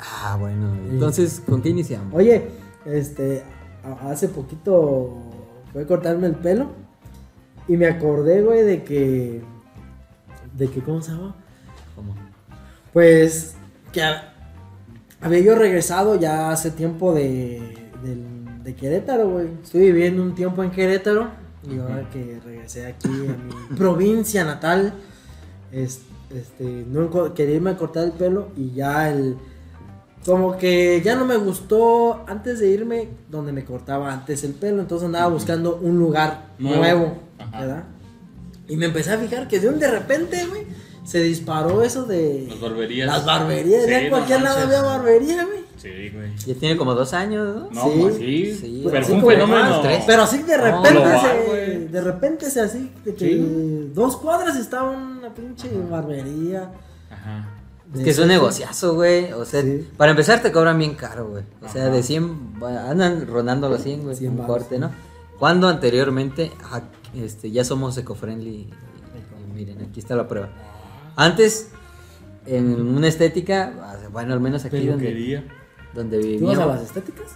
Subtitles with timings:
[0.00, 0.74] Ah, bueno.
[0.90, 2.12] Entonces, ¿con qué iniciamos?
[2.14, 2.48] Oye,
[2.84, 3.42] este,
[4.02, 5.16] hace poquito
[5.72, 6.70] fue a cortarme el pelo
[7.68, 9.42] y me acordé, güey, de que,
[10.56, 11.34] de que, ¿cómo se llama?
[11.94, 12.14] ¿Cómo?
[12.92, 13.54] Pues
[13.92, 14.32] que ha-
[15.20, 17.60] había yo regresado ya hace tiempo de,
[18.02, 19.48] del- de Querétaro, güey.
[19.62, 21.28] Estuve viviendo un tiempo en Querétaro
[21.68, 24.94] y ahora que regresé aquí a mi provincia natal,
[25.72, 26.02] es-
[26.34, 29.36] este, no quería irme a cortar el pelo y ya el...
[30.24, 34.82] Como que ya no me gustó antes de irme donde me cortaba antes el pelo,
[34.82, 37.18] entonces andaba buscando un lugar Nuevo.
[37.52, 37.84] ¿verdad?
[38.66, 40.64] Y me empecé a fijar que de un de repente, güey,
[41.04, 42.46] se disparó eso de...
[42.48, 43.06] Las barberías.
[43.06, 45.65] Las barberías, Sí, ya en no cualquier lado había barbería, güey.
[45.86, 46.36] Sí, güey.
[46.46, 47.70] Ya tiene como dos años, ¿no?
[47.70, 47.98] No, Sí.
[48.00, 48.54] pues sí.
[48.60, 49.70] Sí, pero así fue un como fenómeno.
[49.70, 50.04] más, tres.
[50.06, 53.90] Pero así de repente se, de repente se así, de que Sí.
[53.94, 56.70] dos cuadras estaba una pinche barbería.
[57.10, 57.48] Ajá.
[57.94, 59.32] Es que es un negociazo, güey.
[59.32, 59.88] O sea, Sí.
[59.96, 61.44] para empezar te cobran bien caro, güey.
[61.62, 61.94] O sea, Ajá.
[61.94, 64.90] de 100, va- andan rondando los 100, güey, 100 un varos, corte, ¿no?
[65.38, 66.82] Cuando anteriormente, ajá,
[67.14, 68.70] este, ya somos eco-friendly.
[69.54, 70.48] Miren, aquí está la prueba.
[71.14, 71.70] Antes,
[72.44, 75.42] en una estética, ah, bueno, al menos aquí donde,
[75.96, 77.26] Donde ¿Tú ibas a las estéticas?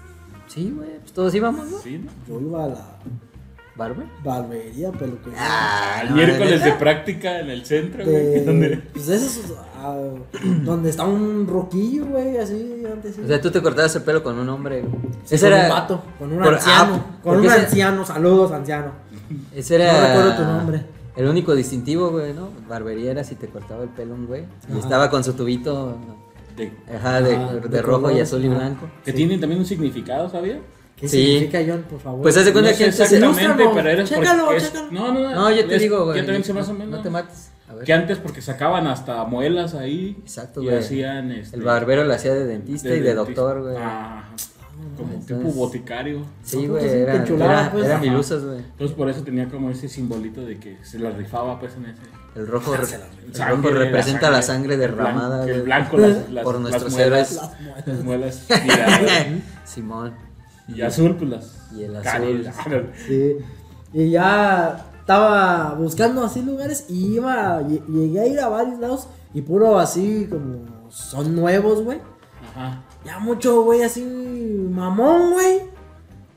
[0.47, 1.79] Sí, güey, pues todos íbamos, ¿no?
[1.79, 2.11] Sí, ¿no?
[2.29, 2.87] Yo iba a la
[3.77, 4.07] Barber.
[4.23, 5.39] barbería, peluquería.
[5.41, 8.15] Ah, El no, miércoles de práctica en el centro, güey.
[8.17, 9.97] de, donde- pues esos, ah,
[10.65, 13.19] donde está un roquillo, güey, así antes.
[13.19, 14.83] O sea, tú te cortabas el pelo con un hombre.
[14.83, 14.93] güey.
[15.25, 15.63] Sí, Ese con era.
[15.65, 18.93] un vato, con un por- anciano, ah, con un ese- anciano, saludos anciano.
[19.55, 19.93] Ese era.
[19.93, 20.85] No recuerdo tu nombre.
[21.17, 22.49] El único distintivo, güey, ¿no?
[22.69, 24.45] Barbería era si te cortaba el pelo un güey.
[24.75, 25.97] Y estaba con su tubito.
[26.67, 28.89] De- Ajá, de, de de rojo y color, azul y blanco.
[29.05, 30.59] que tienen también un significado, ¿sabía?
[30.97, 31.17] ¿Qué Sí.
[31.27, 32.23] significa, John, por favor?
[32.23, 33.01] Pues haz de cuenta No que antes.
[33.01, 34.91] exactamente, pero era chécalo, porque es- chécalo.
[34.93, 36.19] No, no, No, yo te es- digo, güey.
[36.19, 36.97] Yo también sé más o no- menos.
[36.99, 37.51] No te mates.
[37.69, 37.85] A ver.
[37.85, 40.17] Que antes porque sacaban hasta muelas ahí.
[40.21, 40.79] Exacto, y güey.
[40.79, 43.43] hacían este, El barbero lo hacía de dentista y de dentista.
[43.43, 43.77] doctor, güey.
[43.77, 44.29] Ajá.
[44.97, 46.23] Como Entonces- tipo boticario.
[46.43, 46.85] Sí, güey.
[46.87, 47.25] Era,
[47.73, 47.85] pues.
[47.87, 48.59] eran milusas, güey.
[48.59, 52.03] Entonces por eso tenía como ese simbolito de que se la rifaba pues en ese.
[52.37, 52.85] El rojo, re-
[53.27, 57.87] el Sangre, rojo representa la sangre derramada, El blanco, las, las, Por nuestros muelas, héroes.
[57.87, 58.47] Las muelas.
[59.65, 60.15] Simón.
[60.69, 61.57] y azul, pues las.
[61.75, 62.47] Y el azul.
[63.07, 63.37] Sí.
[63.93, 69.09] Y ya estaba buscando así lugares y iba, lle- llegué a ir a varios lados
[69.35, 71.99] y puro así como son nuevos, güey.
[72.55, 72.83] Ajá.
[73.05, 75.63] Ya mucho, güey, así mamón, güey.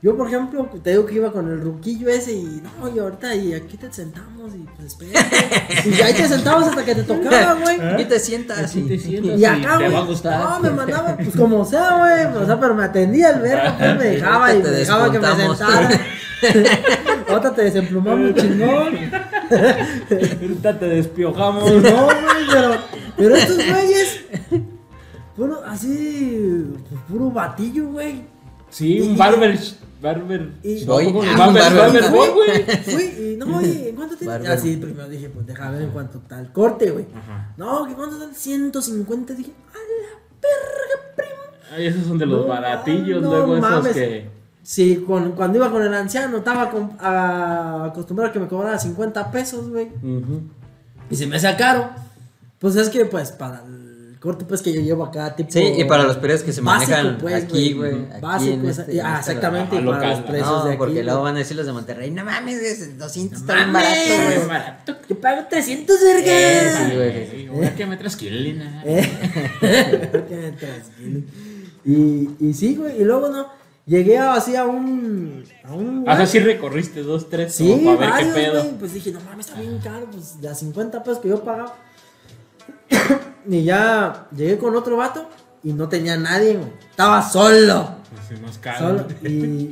[0.04, 3.34] Yo, por ejemplo, te digo que iba con el ruquillo ese y no, y ahorita
[3.36, 5.88] y aquí te sentamos y pues espérate.
[5.88, 7.80] y ahí te sentabas hasta que te tocaba, güey.
[7.80, 8.58] Aquí te sientas.
[8.58, 9.38] Así te y- sientas.
[9.38, 9.90] Y acá, güey.
[9.90, 12.42] No, me mandaba, pues como sea, güey.
[12.42, 15.10] O sea, pero me atendía el verbo, pues me dejaba y Ahorita me te dejaba
[15.10, 16.00] que me sentara.
[17.28, 18.98] Ahorita te desemplumamos un chingón.
[20.42, 21.72] Ahorita te despiojamos.
[21.72, 22.16] No, güey,
[22.52, 22.76] pero,
[23.16, 24.23] pero estos güeyes,
[25.74, 28.22] así, pues, puro batillo, güey.
[28.70, 29.58] Sí, Y- un barber.
[30.02, 30.50] Barber.
[30.62, 30.84] Y-.
[30.84, 32.10] Ah, barber, un barber, barber.
[32.10, 32.62] boy, güey.
[32.82, 34.52] Fui y no, oye, ¿en cuánto te Bárbaro.
[34.52, 37.06] Así primero dije, pues deja ver en cuánto tal corte, güey.
[37.14, 37.52] Ajá.
[37.56, 41.74] No, que cuánto tal 150, dije, a la perra, primo.
[41.74, 43.84] Ay, esos son de los No, baratillos, no luego mames.
[43.86, 44.34] esos que.
[44.62, 48.78] Sí, con, cuando iba con el anciano, estaba con- a- acostumbrado a que me cobrara
[48.78, 49.86] 50 pesos, güey.
[50.02, 50.40] Ujú.
[51.10, 51.90] Y se me hacía caro.
[52.58, 53.83] Pues es que, pues, para el
[54.24, 55.52] corte, pues, que yo llevo acá, tipo...
[55.52, 57.94] Sí, y para los periodos que se básico, manejan pues, aquí, güey.
[58.20, 59.90] Básico, este- ah, exactamente, y lado.
[59.92, 60.78] para Local, los precios no, de aquí.
[60.78, 61.30] porque luego güey.
[61.30, 64.24] van a decir los de Monterrey, no mames, es 200 está No barato, mames.
[64.24, 64.36] güey.
[64.38, 64.96] Es barato.
[65.08, 66.74] Yo pago 300 vergas.
[66.90, 67.08] sí, güey.
[67.10, 68.82] Ey, ahora que me trasquilina.
[68.84, 69.12] Eh,
[70.28, 71.20] que me trasquilo.
[71.84, 73.46] y, y sí, güey, y luego no.
[73.86, 75.44] Llegué así a un.
[75.62, 76.08] A un.
[76.08, 78.62] O sea, sí recorriste dos, tres, Sí, como para ver varios, qué pedo.
[78.64, 78.78] güey.
[78.78, 80.06] Pues dije, no mames, está bien caro.
[80.10, 81.76] Pues de a 50 pesos que yo pagaba.
[83.48, 85.28] y ya llegué con otro vato
[85.62, 86.72] y no tenía nadie, güey.
[86.90, 87.96] Estaba solo.
[88.28, 88.78] Pues.
[88.78, 89.06] Solo.
[89.22, 89.70] Y.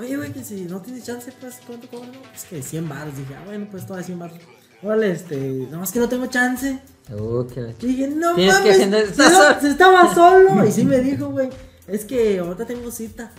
[0.00, 2.12] Oye, güey, que si no tienes chance, pues, ¿cuánto cobran?
[2.12, 3.16] No, Pues que 100 baros.
[3.16, 4.38] Dije, ah, bueno, pues todavía 100 baros.
[4.82, 5.36] Órale, este.
[5.66, 6.78] Nada más que no tengo chance.
[7.10, 7.44] Uh,
[7.80, 8.78] Y dije, no Tienes que mames.
[8.78, 9.60] agendar- se- estás solo.
[9.60, 10.64] se estaba solo.
[10.64, 11.50] Y sí me dijo, güey,
[11.88, 13.32] es que ahorita tengo cita.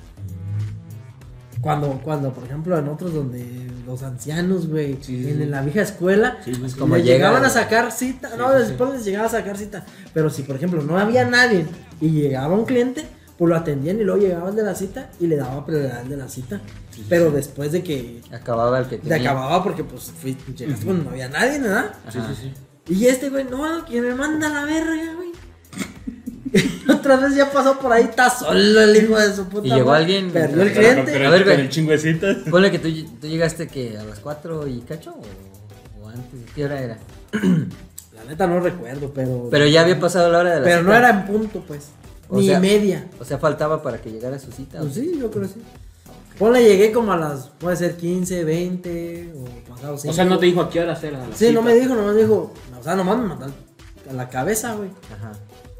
[1.62, 5.82] Cuando, cuando, por ejemplo, en otros donde los ancianos, güey, Sí, sí, en, la vieja
[5.82, 9.30] escuela, Sí, pues, como le llega- llegaban a sacar cita, no, después les llegaba a
[9.30, 9.86] sacar cita.
[10.14, 11.66] Pero si, por ejemplo, no había nadie
[12.00, 13.06] y llegaba un cliente,
[13.38, 16.18] pues lo atendían y luego llegaba el de la cita y le daba prioridad de
[16.18, 16.62] la cita.
[17.08, 19.32] Pero después de que Acababa el que tenía.
[19.32, 21.92] acababa, porque pues fui, llegaste cuando no había nadie, ¿verdad?
[22.12, 22.42] Sí, sí,
[22.88, 22.94] sí.
[22.94, 25.29] Y este güey, no, que me manda la verga, güey.
[26.90, 29.68] Otra vez ya pasó por ahí, está solo el hijo de su puta.
[29.68, 30.02] Y llegó madre.
[30.04, 31.26] alguien- Perdió el con- cliente.
[31.26, 31.54] A ver, con
[31.86, 32.06] güey.
[32.14, 32.44] el.
[32.52, 32.90] Ponle que tú,
[33.22, 36.40] tú llegaste que a las 4 y cacho o, o antes.
[36.56, 36.98] ¿Qué hora era?
[38.16, 39.48] La neta no recuerdo, pero.
[39.50, 40.90] Pero ya había pasado la hora de la Pero cita.
[40.92, 41.90] no era en punto, pues.
[42.28, 43.08] O ni sea- media.
[43.20, 44.80] O sea, faltaba para que llegara su cita.
[44.80, 45.62] Pues sí, yo creo que sí.
[46.38, 50.12] Ponle, llegué como a las, puede ser 15, 20 o pasado 5.
[50.12, 51.18] O sea, no te dijo a qué horas era.
[51.20, 51.62] la Sí, no cita.
[51.62, 53.46] me dijo, nomás me dijo, o sea, nomás me mandó
[54.10, 54.90] a la cabeza, güey.
[55.14, 55.32] Ajá.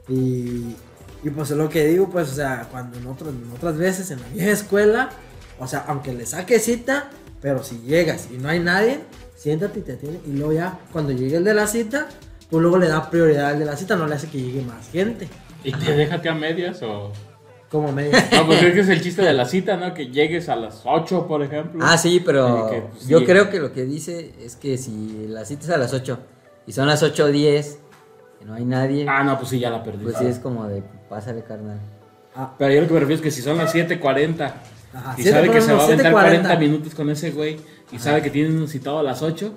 [0.10, 0.76] Y,
[1.24, 4.10] y pues es lo que digo, pues, o sea, cuando en, otros, en otras veces
[4.12, 5.10] en la vieja escuela,
[5.60, 7.10] o sea, aunque le saque cita,
[7.42, 9.00] pero si llegas y no hay nadie,
[9.36, 10.22] siéntate y te atiende.
[10.26, 12.08] Y luego ya, cuando llegue el de la cita,
[12.50, 14.90] pues luego le da prioridad al de la cita, no le hace que llegue más
[14.90, 15.28] gente.
[15.64, 17.12] ¿Y te déjate a medias o.?
[17.70, 18.28] Como media.
[18.32, 19.94] No, pues creo que es el chiste de la cita, ¿no?
[19.94, 21.80] Que llegues a las 8, por ejemplo.
[21.84, 23.26] Ah, sí, pero que, pues, yo sí.
[23.26, 26.18] creo que lo que dice es que si la cita es a las 8
[26.66, 27.78] y son las 8.10
[28.42, 30.04] y no hay nadie, Ah, no, pues sí, ya la perdí.
[30.04, 31.80] pues sí es como de pásale carnal.
[32.36, 34.54] Ah, Pero yo lo que me refiero es que si son las 7.40
[34.94, 36.12] Ajá, y sabe que se va a aventar 7:40.
[36.14, 37.58] 40 minutos con ese güey
[37.92, 39.52] y sabe que tienen un citado a las 8,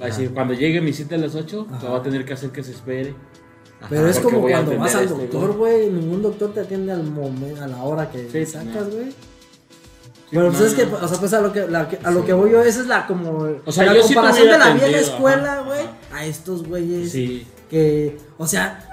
[0.00, 1.78] va a decir, cuando llegue mi cita a las 8, Ajá.
[1.80, 3.14] te va a tener que hacer que se espere.
[3.88, 5.88] Pero es como cuando vas al este doctor, güey.
[5.88, 8.90] Ningún doctor te atiende al momento, a la hora que Sí, sacas, no.
[8.90, 9.10] güey.
[9.10, 9.16] Sí,
[10.36, 12.24] Pero pues no, es que, o sea, pues a lo que, la que- a lo
[12.26, 13.46] que voy yo, esa es la como.
[13.64, 15.80] O sea, la yo sí te comparación de la vieja escuela, güey,
[16.12, 17.10] a estos güeyes.
[17.12, 17.46] Sí.
[17.68, 18.87] Que, o sea.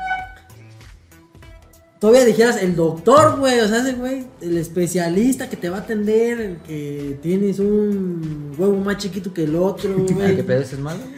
[2.06, 5.80] Todavía dijeras el doctor, güey, o sea, ese güey, el especialista que te va a
[5.80, 10.36] atender, el que tienes un huevo más chiquito que el otro, güey.
[10.36, 11.00] ¿Qué pedo eso es malo?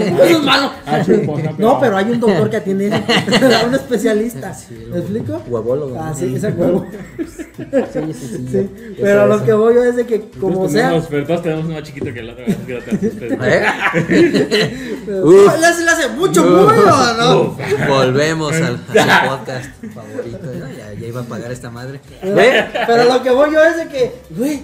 [0.00, 0.72] Eso es malo.
[0.84, 1.36] Ah, ejemplo.
[1.58, 3.66] No, pero hay un doctor que atiende eso.
[3.68, 4.52] un especialista.
[4.54, 5.40] Sí, ¿Me explico?
[5.46, 5.96] Huevólogo.
[6.00, 6.84] Ah, sí, ese huevo.
[7.16, 8.70] Sí, sí, sí.
[9.00, 11.74] Pero lo que voy yo es de que como sea, tenemos- pero todos tenemos uno
[11.74, 12.44] más chiquito que el otro.
[12.46, 13.32] así que no te asustes.
[13.42, 15.00] ¿Eh?
[15.06, 15.60] pero- Uf.
[15.60, 17.56] ya se le hace mucho bullo, ¿no?
[17.88, 18.80] Volvemos al
[19.28, 20.38] podcast favorito.
[20.58, 20.68] ¿no?
[20.72, 22.00] Ya, ya iba a pagar esta madre.
[22.20, 24.62] Pero, pero lo que voy yo es de que, güey,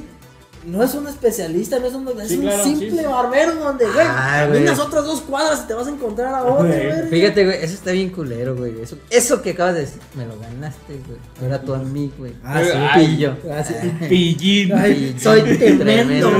[0.66, 3.04] no es un especialista, no es un, es Sí, un claro, simple sí, sí.
[3.04, 4.64] barbero donde, güey, Ah, güey.
[4.64, 7.08] caminas otras dos cuadras y te vas a encontrar a otro, Güey.
[7.08, 8.80] Fíjate, güey, eso está bien culero, güey.
[8.82, 11.18] Eso, eso que acabas de decir, me lo ganaste, güey.
[11.48, 12.32] Era tú a mí, güey.
[12.42, 12.98] Ah, sí.
[13.06, 13.36] Pillo.
[13.48, 13.74] Ah, sí.
[14.08, 14.72] Pillín.
[14.72, 16.32] Ay, soy tremendo.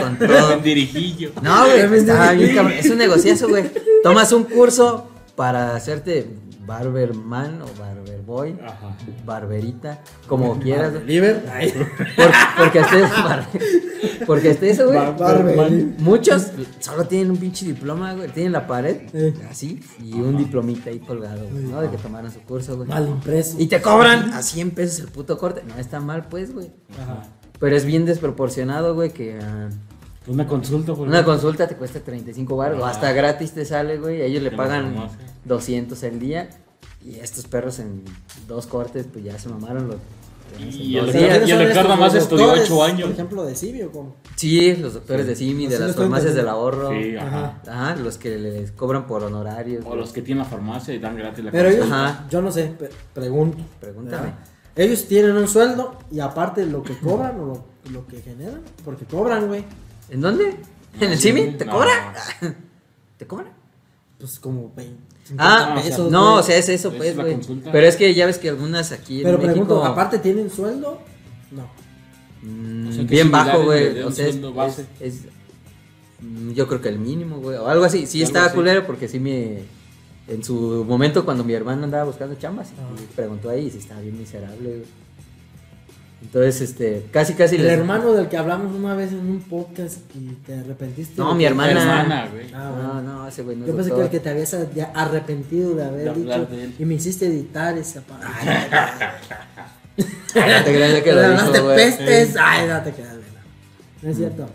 [0.00, 0.56] Con todo.
[0.60, 1.32] Dirijillo.
[1.42, 2.72] No, güey, estaba bien cabrón.
[2.78, 3.70] Es un negociazo, güey.
[4.02, 6.26] Tomas un curso para hacerte
[6.66, 8.96] barberman o barberboy, Ajá.
[9.24, 10.92] barberita, como quieras.
[10.92, 11.20] güey.
[11.20, 13.48] Por- porque hasta eso, bar-
[14.26, 14.98] porque hasta eso, güey.
[15.16, 15.84] Barber.
[15.98, 16.48] Muchos
[16.80, 18.28] solo tienen un pinche diploma, güey.
[18.30, 19.34] Tienen la pared, Sí.
[19.50, 21.80] así, y un diplomita ahí colgado, güey, ¿no?
[21.80, 22.88] De que tomaron su curso, güey.
[22.88, 23.56] Mal impreso.
[23.58, 25.62] Y te cobran a 100 pesos el puto corte.
[25.66, 26.70] No está mal, pues, güey.
[27.00, 27.22] Ajá.
[27.58, 29.68] Pero es bien desproporcionado, güey, que ah,
[30.28, 32.80] Una consulta, por una consulta te cuesta 35 baros.
[32.84, 32.90] Ah.
[32.90, 34.20] Hasta gratis te sale, güey.
[34.22, 34.94] Ellos le pagan.
[35.46, 36.48] 200 el día.
[37.04, 38.02] Y estos perros en
[38.48, 39.96] dos cortes, pues ya se mamaron los.
[40.58, 41.48] Y el días.
[41.48, 43.02] y el nada más estudió doctores, ocho años.
[43.02, 44.16] Por ejemplo, de Sibio, como.
[44.36, 46.90] Sí, los doctores de Simi, de las farmacias del ahorro.
[46.90, 47.60] Sí, ajá.
[47.66, 49.84] Ajá, los que les cobran por honorarios.
[49.86, 51.86] O los que tienen la farmacia y dan gratis la Pero ellos.
[51.90, 52.26] Ajá.
[52.30, 52.72] yo no sé,
[53.12, 53.58] pregunto.
[53.80, 54.22] Pregúntame.
[54.22, 54.38] ¿verdad?
[54.76, 59.04] Ellos tienen un sueldo y aparte lo que cobran o lo, lo que generan, porque
[59.06, 59.64] cobran, güey.
[60.10, 60.56] ¿En dónde?
[61.00, 61.52] ¿En el Simi?
[61.52, 61.72] ¿Te no.
[61.72, 62.14] cobra?
[63.16, 63.52] ¿Te cobra?
[64.18, 65.15] Pues como 20.
[65.38, 67.36] Ah, 50 o sea, pesos, no, o sea, es eso, Es pues, güey.
[67.72, 69.52] Pero es que ya ves que algunas aquí en Pero México.
[69.52, 71.00] pregunto, aparte tienen sueldo?
[71.50, 71.68] No.
[72.42, 74.00] Mm, O sea, que bien bajo, güey.
[74.02, 74.86] O sea, es, sueldo base.
[75.00, 75.20] es- es-
[76.20, 77.56] mm, yo creo que el mínimo, güey.
[77.56, 78.06] O algo así.
[78.06, 79.62] Sí estaba culero porque sí me.
[80.28, 82.82] En su momento, cuando mi hermano andaba buscando chambas, Ah.
[83.00, 84.82] y preguntó ahí y sí estaba bien miserable, güey.
[86.22, 89.98] Entonces, este, casi, casi El les- hermano del que hablamos una vez en un podcast
[90.14, 91.14] y te arrepentiste.
[91.20, 91.72] No, mi hermana.
[91.80, 92.46] hermana, güey.
[92.54, 93.02] Ah, No, bueno.
[93.02, 94.04] no, ese güey no es Yo pensé que doctor.
[94.06, 97.76] el que te habías ya arrepentido de haber De dicho de y me hiciste editar
[97.78, 98.26] esa parte.
[100.34, 101.76] Ay, no te creas que lo dijo, hablaste güey.
[101.76, 102.36] pestes.
[102.40, 103.26] Ay, no te quedas, güey.
[104.02, 104.46] No es cierto.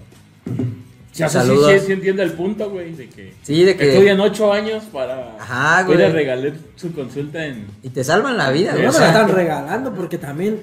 [1.14, 1.72] Sí, o sea, sí, Saludos.
[1.74, 3.92] sí, sí entiende el punto, güey, de que Sí, de que.
[3.94, 6.12] estudian ocho años para Ajá, ir a güey.
[6.12, 7.68] regalar su consulta en...
[7.84, 8.86] Y te salvan la vida, güey.
[8.86, 10.62] No me la están regalando porque también.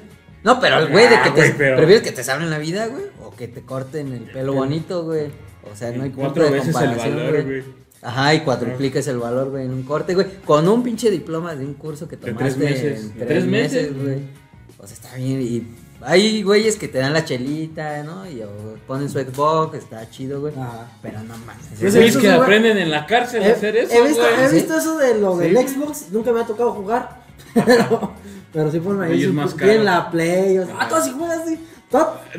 [0.55, 1.51] No, pero el güey de Ah, que te.
[1.51, 3.05] pero- ¿Prefieres que te salven la vida, güey?
[3.23, 5.27] O que te corten el pelo bonito, güey.
[5.71, 7.63] O sea, no hay punto Cuatro de veces el comparación, valor, güey.
[8.01, 10.27] Ajá, y cuadrupliques el valor, güey, en un corte, güey.
[10.45, 13.01] Con un pinche diploma de un curso que De tomaste tres meses.
[13.03, 14.19] en tres, tres meses, güey.
[14.79, 15.43] O sea, está bien.
[15.43, 15.67] Y
[16.01, 18.31] hay güeyes que te dan la chelita, ¿no?
[18.31, 18.49] Y o
[18.87, 20.55] ponen su Xbox, está chido, güey.
[20.55, 20.87] Ajá.
[21.03, 21.67] Pero no mames.
[21.79, 24.45] Pues es que aprenden en la cárcel a He, hacer eso, he visto, güey.
[24.49, 25.57] he visto eso de lo del.
[25.59, 26.07] Xbox.
[26.13, 27.23] Nunca me ha tocado jugar.
[27.53, 28.13] Pero,
[28.53, 29.35] pero sí ponen ahí.
[29.57, 29.83] Caro.
[29.83, 30.59] la Play.
[30.59, 31.59] O sea, ah, tú así juegas así.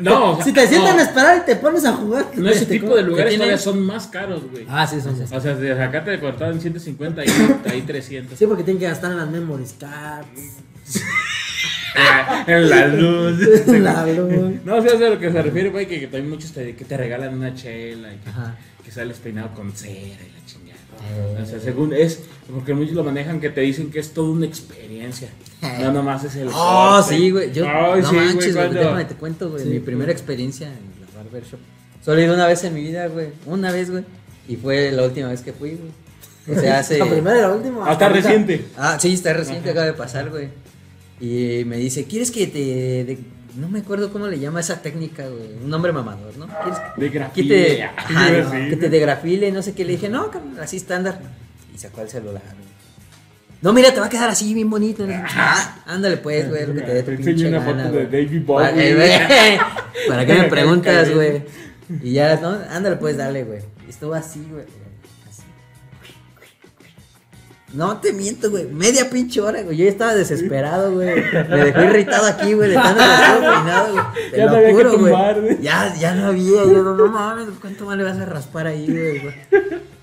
[0.00, 1.02] No, si te sientan no.
[1.02, 2.26] a esperar y te pones a jugar.
[2.36, 4.64] No, ese tipo de lugares todavía son más caros, güey.
[4.68, 5.20] Ah, sí, son.
[5.20, 7.28] O sea, de acá te cortaban 150 y
[7.70, 8.38] ahí 300.
[8.38, 11.02] Sí, porque tienen que gastar en las memories cards.
[11.96, 13.66] Ah, En la luz.
[13.66, 14.54] la luz.
[14.64, 16.76] No, o sea, es a lo que se refiere, güey, que, que también muchos te,
[16.76, 18.30] que te regalan una chela y que,
[18.84, 21.42] que sales peinado con cera y la chingada.
[21.42, 24.46] O sea, según es, porque muchos lo manejan que te dicen que es toda una
[24.46, 25.28] experiencia.
[25.80, 26.48] No nomás es el.
[26.48, 27.16] Oh, corte.
[27.16, 27.52] sí, güey.
[27.52, 28.66] Yo, Ay, no sí, manches, güey.
[28.66, 29.62] cuando- Déjame te cuento, güey.
[29.64, 29.68] Sí.
[29.70, 30.74] mi primera experiencia en
[31.14, 31.58] la barber shop.
[32.04, 33.28] Solo he ido una vez en mi vida, güey.
[33.46, 34.04] Una vez, güey.
[34.48, 36.56] Y fue la última vez que fui, güey.
[36.56, 36.98] O sea, hace.
[36.98, 37.84] La primera y la última.
[37.88, 38.64] Ah, está reciente.
[38.76, 40.48] Ah, sí, está reciente, acaba de pasar, güey.
[41.20, 42.58] Y me dice, ¿quieres que te...
[43.04, 43.18] de-
[43.56, 45.52] No me acuerdo cómo le llama esa técnica, güey.
[45.62, 46.46] Un nombre mamador, ¿no?
[46.46, 47.64] ¿Quieres que, De que grafile.
[47.74, 48.70] te, Ajá, ajá, sí.
[48.70, 49.84] que te degrafile, no sé qué?
[49.84, 50.30] Le dije, no,
[50.60, 51.20] así estándar.
[51.74, 52.70] Y sacó el celular, güey.
[53.62, 55.06] No, mira, te va a quedar así bien bonito.
[55.36, 58.04] Ah, ándale pues, güey, lo que te dé tu pinche una gana, foto de.
[58.06, 59.04] David Para, Bowie.
[59.06, 59.58] eh,
[60.08, 61.42] ¿Para qué me preguntas, güey?
[62.02, 62.58] Y ya, ¿no?
[62.70, 63.60] Ándale pues, dale, güey.
[63.88, 64.64] Estuvo así, güey.
[67.72, 68.64] No te miento, güey.
[68.66, 69.76] Media pinche hora, güey.
[69.76, 71.22] Yo ya estaba desesperado, güey.
[71.48, 74.04] Me dejó irritado aquí, güey, de tanto peinado, güey.
[74.32, 75.58] Te Ya lo no había que juro, güey.
[75.62, 76.64] Ya, ya no había.
[76.64, 79.34] Yo no, no mames, ¿cuánto más le vas a raspar ahí, güey?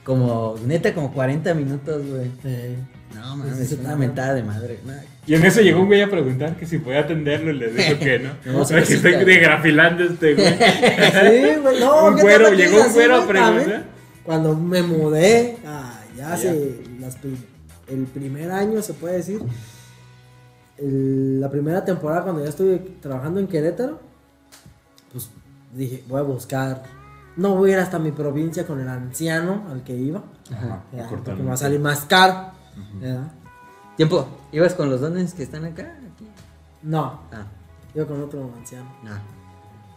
[0.07, 2.31] Como, neta, como 40 minutos, güey.
[2.45, 2.77] Eh,
[3.13, 4.79] No mames, es una mentada de madre.
[4.85, 4.93] No,
[5.27, 7.99] Y en eso llegó un güey a preguntar que si podía atenderlo y le dijo
[7.99, 8.29] que no.
[8.53, 9.25] No, o sea, que estoy sí.
[9.25, 10.47] degrafilando este güey.
[10.57, 13.83] Sí, güey, no, Un ¿qué güero, llegó un güero a preguntar.
[14.23, 16.33] Cuando me mudé, ah, ya Allá.
[16.51, 17.17] hace las
[17.89, 19.41] el primer año, se puede decir,
[20.77, 23.99] el- la primera temporada cuando ya estuve trabajando en Querétaro,
[25.11, 25.29] pues
[25.73, 26.83] dije, voy a buscar,
[27.37, 31.07] no voy a ir hasta mi provincia con el anciano al que iba, Ajá, ya,
[31.07, 32.51] porque me va a salir más caro.
[32.99, 33.31] ¿verdad?
[33.95, 35.83] Tiempo, ¿ibas con los dones que están acá?
[36.13, 36.27] Aquí.
[36.83, 37.45] No, Ah,
[37.95, 38.85] iba con otro anciano.
[39.03, 39.37] no.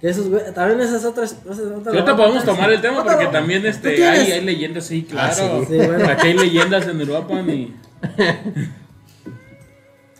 [0.00, 1.32] Que esos, güey, también esas otras...
[1.32, 4.44] esas otras- Si ahorita podemos tomar el tema Otra- porque también ¿Tú este hay, hay
[4.46, 5.30] leyendas, sí, claro.
[5.30, 5.66] Ah, sí.
[5.68, 6.08] Sí, bueno.
[6.08, 7.76] Aquí hay leyendas en Uruapan y.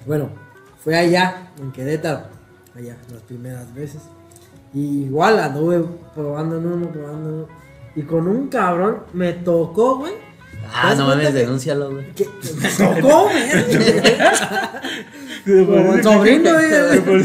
[0.06, 0.30] Bueno,
[0.82, 2.24] fue allá, en Querétaro,
[2.74, 4.02] allá, las primeras veces.
[4.72, 5.84] Y igual anduve
[6.14, 7.48] probando en uno, probando en uno.
[7.96, 10.12] Y con un cabrón me tocó, güey.
[10.72, 12.06] Ah, ¿Te das no mames, denúncialo, güey.
[12.60, 13.50] me tocó, güey.
[15.66, 17.24] Como el sobrino, güey.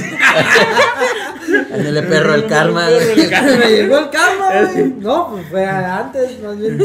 [1.73, 2.87] Ándale, perro, el karma.
[2.87, 4.93] Me llegó el karma, güey.
[4.99, 6.79] No, pues fue antes, más bien.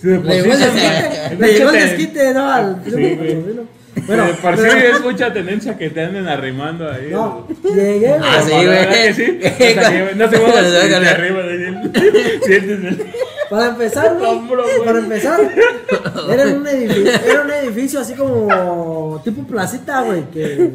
[0.00, 2.50] Sí llegó el desquite, ¿no?
[2.50, 3.81] Al sobrino.
[4.06, 7.08] Bueno, por sí pero- es mucha tendencia que te anden arrimando ahí.
[7.10, 8.42] no, llegué, Ah, güey.
[8.44, 8.66] sí, güey.
[8.66, 9.38] ¿verdad que sí?
[10.16, 11.40] No muevas de arriba
[12.48, 13.12] el
[13.50, 14.40] Para empezar, güey,
[14.84, 15.40] para empezar,
[16.30, 20.70] era un edificio, era un edificio así como tipo placita, güey, que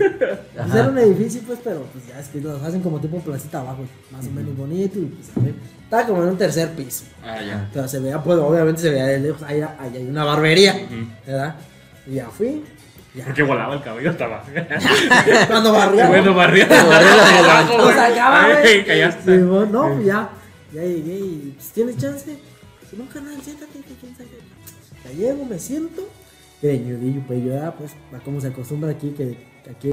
[0.55, 3.61] pues, era un edificio, pues, pero pues ya es que los hacen como tipo placita
[3.61, 7.05] abajo, más o menos bonito y pues a ver, estaba como en un tercer piso,
[7.23, 7.67] Ah, ya.
[7.73, 10.75] pero se veía, pues, obviamente se veía de lejos, ahí, ahí hay una barbería.
[11.25, 11.55] ¿verdad?
[12.05, 12.63] Y ya fui,
[13.25, 14.47] Porque volaba el cabello hasta abajo.
[15.47, 16.67] cuando barría, Bueno, barría.
[16.67, 18.83] Lo sacaba, güey.
[18.83, 20.29] Sí, bueno, no, pues ya,
[20.73, 22.37] ya llegué y pues, ¿tienes chance?
[22.89, 24.29] Si no, canal, siéntate, que quién sabe.
[25.05, 26.01] Ya llego, me siento.
[26.61, 29.37] Greñudillo, pues yo ya, pues, a como se acostumbra aquí, que
[29.69, 29.89] aquí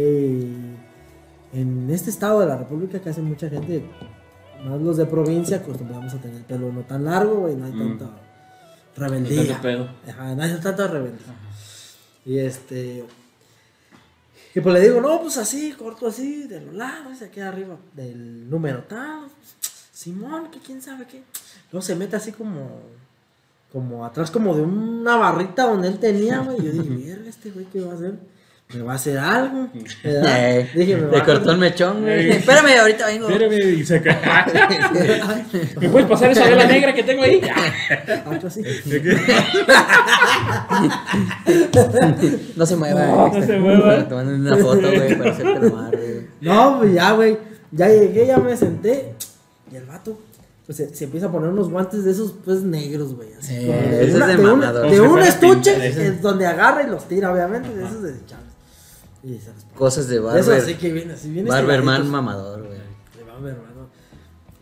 [1.53, 3.85] en este estado de la República que hace mucha gente,
[4.65, 7.73] más los de provincia, acostumbramos a tener el pelo no tan largo, güey, no hay
[7.73, 7.99] Mm.
[7.99, 8.13] tanta No
[8.97, 9.43] rebeldía.
[9.49, 9.89] tanto pedo.
[10.09, 11.35] Ajá, no hay tanta rebeldía.
[12.25, 13.05] Y este.
[14.55, 18.49] Y pues le digo, no, pues así, corto así, de los lados, aquí arriba, del
[18.49, 19.29] número tal.
[19.93, 21.23] Simón, que quién sabe qué.
[21.73, 22.81] Luego se mete así como.
[23.73, 26.63] Como atrás, como de una barrita donde él tenía, güey.
[26.63, 28.15] Yo dije, mierda, este güey, ¿qué va a hacer?
[28.73, 29.69] Me va a hacer algo.
[30.05, 30.51] ¿verdad?
[30.59, 32.31] Eh, Dije, me va Te a cortó el mechón, güey.
[32.31, 32.37] Eh.
[32.39, 33.29] Espérame, ahorita vengo.
[33.29, 34.17] Espérame, y se cae.
[35.81, 37.41] ¿Me puedes pasar esa vela negra que tengo ahí?
[38.47, 38.63] Así.
[42.57, 43.07] No se mueva.
[43.07, 44.09] No, no se mueva.
[44.09, 46.27] Te mandan una foto, güey, para hacerte nomar, güey.
[46.41, 47.39] No, pues ya, güey.
[47.73, 49.15] Ya llegué, ya me senté.
[49.73, 50.19] Y el vato,
[50.67, 53.29] pues se, se empieza a poner unos guantes de esos, pues negros, güey.
[53.39, 54.27] Así Eh, como eso de, es una-
[54.73, 57.69] de de un, de un estuche, es donde agarra y los tira, obviamente.
[57.75, 58.54] De esos desechables.
[59.25, 59.75] Y pone.
[59.77, 60.53] Cosas de Eso barber.
[60.63, 61.49] así que viene, así viene.
[61.51, 62.79] Barberman mamador, güey.
[63.17, 63.89] De Barberman, ¿no?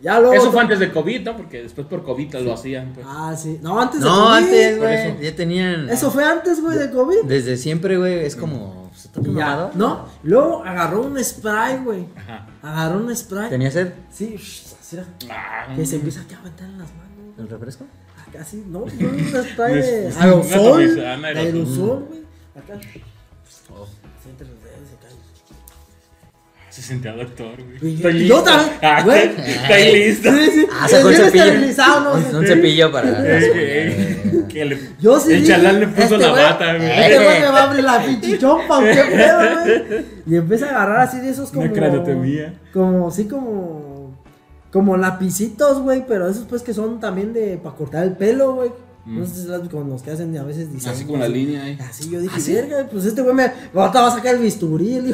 [0.01, 0.33] Ya luego.
[0.33, 1.37] Eso fue antes de COVID, ¿no?
[1.37, 2.91] Porque después por COVID lo hacían.
[2.93, 3.05] Pues.
[3.09, 3.59] Ah, sí.
[3.61, 4.33] No, antes de No, COVID.
[4.35, 4.95] antes, por güey.
[5.07, 5.21] eso.
[5.21, 5.89] Ya tenían.
[5.89, 7.23] Eso fue antes, güey, de COVID.
[7.25, 8.25] Desde siempre, güey.
[8.25, 8.91] Es como.
[8.95, 9.71] ¿Se toca Y ya?
[9.75, 12.05] No, luego agarró un spray, güey.
[12.15, 12.47] Ajá.
[12.61, 13.49] Agarró un spray.
[13.49, 13.91] ¿Tenía sed?
[14.11, 15.05] Sí, así era.
[15.31, 17.39] Ah, Que se empieza aquí a aventar en las manos.
[17.39, 17.85] ¿El refresco?
[18.27, 20.61] Acá sí, no, no un spray de aerosol.
[20.63, 21.39] tomizana, de aerosol.
[21.39, 22.23] aerosol, güey.
[22.55, 22.79] Acá.
[23.75, 23.87] Oh.
[24.23, 25.13] Siente los dedos, se cae.
[26.69, 27.91] Se sentía doctor, güey.
[27.93, 28.43] Y Estoy yo listo.
[28.43, 29.21] también, Ah, güey.
[29.37, 30.31] Estoy listo.
[30.31, 30.67] Sí, sí.
[30.71, 31.43] Ah, sacó Bien cepillo.
[31.45, 32.13] esterilizado, ¿no?
[32.29, 33.09] Un, un cepillo para.
[33.09, 34.21] Eh,
[34.55, 35.33] eh, Yo sí.
[35.33, 36.89] El chalán le puso este la bata, güey.
[36.89, 40.05] Este güey me va a abrir la pinche chompa, ¿o qué pedo, güey?
[40.25, 41.61] Y empieza a agarrar así de esos como.
[41.63, 42.53] Una cranotomía.
[42.73, 44.17] Como, sí, como.
[44.71, 47.57] Como lapicitos, güey, pero esos pues que son también de.
[47.61, 48.71] para cortar el pelo, güey.
[49.05, 50.95] No sé si las con los que hacen a veces diseños.
[50.95, 51.77] Así como la línea ahí.
[51.81, 53.51] Así yo dije, verga, pues este güey me.
[53.73, 55.13] Ahorita va a sacar el bisturí,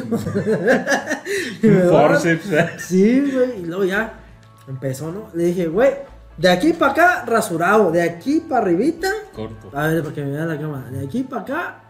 [1.88, 2.52] forceps.
[2.52, 2.70] ¿eh?
[2.78, 3.62] Sí, güey.
[3.62, 4.20] Y luego ya
[4.68, 5.28] empezó, ¿no?
[5.34, 5.90] Le dije, güey,
[6.36, 7.90] de aquí para acá, rasurado.
[7.90, 9.08] De aquí para arribita.
[9.34, 9.70] Corto.
[9.76, 10.88] A ver, para que me vea la cámara.
[10.90, 11.80] De aquí para acá,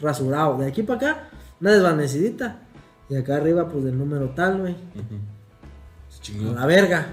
[0.00, 0.58] rasurado.
[0.58, 1.28] De aquí para acá,
[1.60, 2.58] una desvanecidita.
[3.08, 4.74] Y acá arriba, pues del número tal, güey.
[6.08, 6.52] Se A chingó.
[6.52, 7.06] la verga.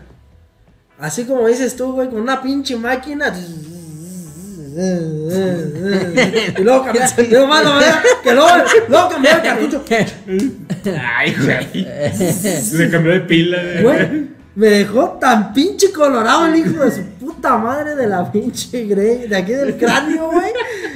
[0.98, 3.32] Así como dices tú, güey, con una pinche máquina.
[6.58, 6.86] Y luego
[7.48, 8.50] más no vea, que luego,
[8.88, 9.84] luego cambiar el cartucho.
[11.00, 11.88] Ay, güey.
[12.62, 14.30] Se cambió de pila, güey.
[14.54, 19.28] Me dejó tan pinche colorado el hijo de su puta madre de la pinche Grey,
[19.28, 20.52] de aquí del cráneo, güey.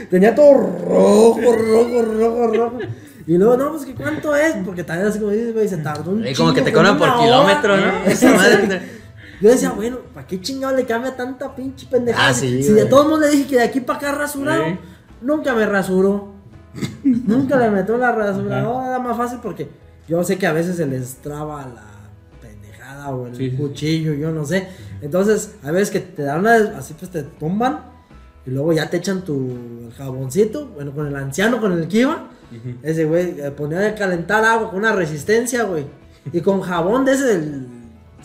[0.09, 2.79] Tenía todo rojo, rojo, rojo, rojo.
[3.27, 6.11] Y luego, no, pues que cuánto es, porque también así como dices, güey, se tardó
[6.11, 8.11] un Eh, como que te cobran por kilómetro, hora, ¿no?
[8.11, 8.81] Esa madre.
[9.41, 12.29] Yo decía, bueno, ¿para qué chingado le cambia tanta pinche pendejada?
[12.29, 14.63] Ah, sí, si de todos modos le dije que de aquí para acá rasurado,
[15.21, 16.33] nunca me rasuró.
[17.03, 19.69] nunca le metió la rasuradora, era más fácil porque
[20.07, 21.83] yo sé que a veces se les traba la
[22.41, 23.55] pendejada o el Sí, sí.
[23.55, 24.67] cuchillo, yo no sé.
[25.01, 27.79] Entonces, a veces que te dan una, así pues te tumban
[28.45, 29.51] y luego ya te echan tu
[29.87, 32.29] el jaboncito, bueno, con el anciano, con el que iba.
[32.83, 35.85] Ese güey eh, ponía a calentar agua con una resistencia, güey.
[36.31, 37.67] Y con jabón de ese del.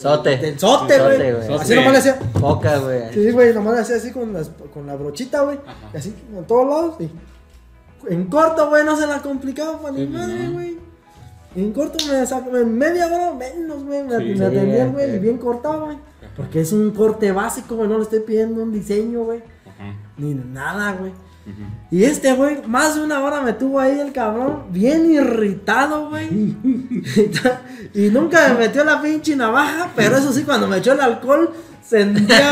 [0.01, 0.37] Sote.
[0.39, 1.59] Del sote, güey.
[1.59, 2.19] Así nomás le hacía.
[2.19, 3.13] Poca, güey.
[3.13, 5.59] Sí, güey, nomás le hacía así con, las, con la brochita, güey.
[5.95, 6.95] Así en todos lados.
[7.01, 7.11] Y
[8.13, 10.79] en corto, güey, no se la complicaba para ni pues, madre, güey.
[11.55, 14.03] En corto me sacó, en media hora menos, güey.
[14.05, 14.39] Me, Sí.
[14.39, 15.99] me atendían, Sí, güey, y bien cortado, güey.
[16.37, 17.89] Porque es un corte básico, güey.
[17.89, 19.41] No le estoy pidiendo un diseño, güey.
[19.67, 19.95] Ajá.
[20.17, 21.13] Ni nada, güey.
[21.91, 26.29] Y este güey, más de una hora me tuvo ahí el cabrón, bien irritado, güey.
[27.95, 31.51] y nunca me metió la pinche navaja, pero eso sí, cuando me echó el alcohol,
[31.85, 32.51] sentía.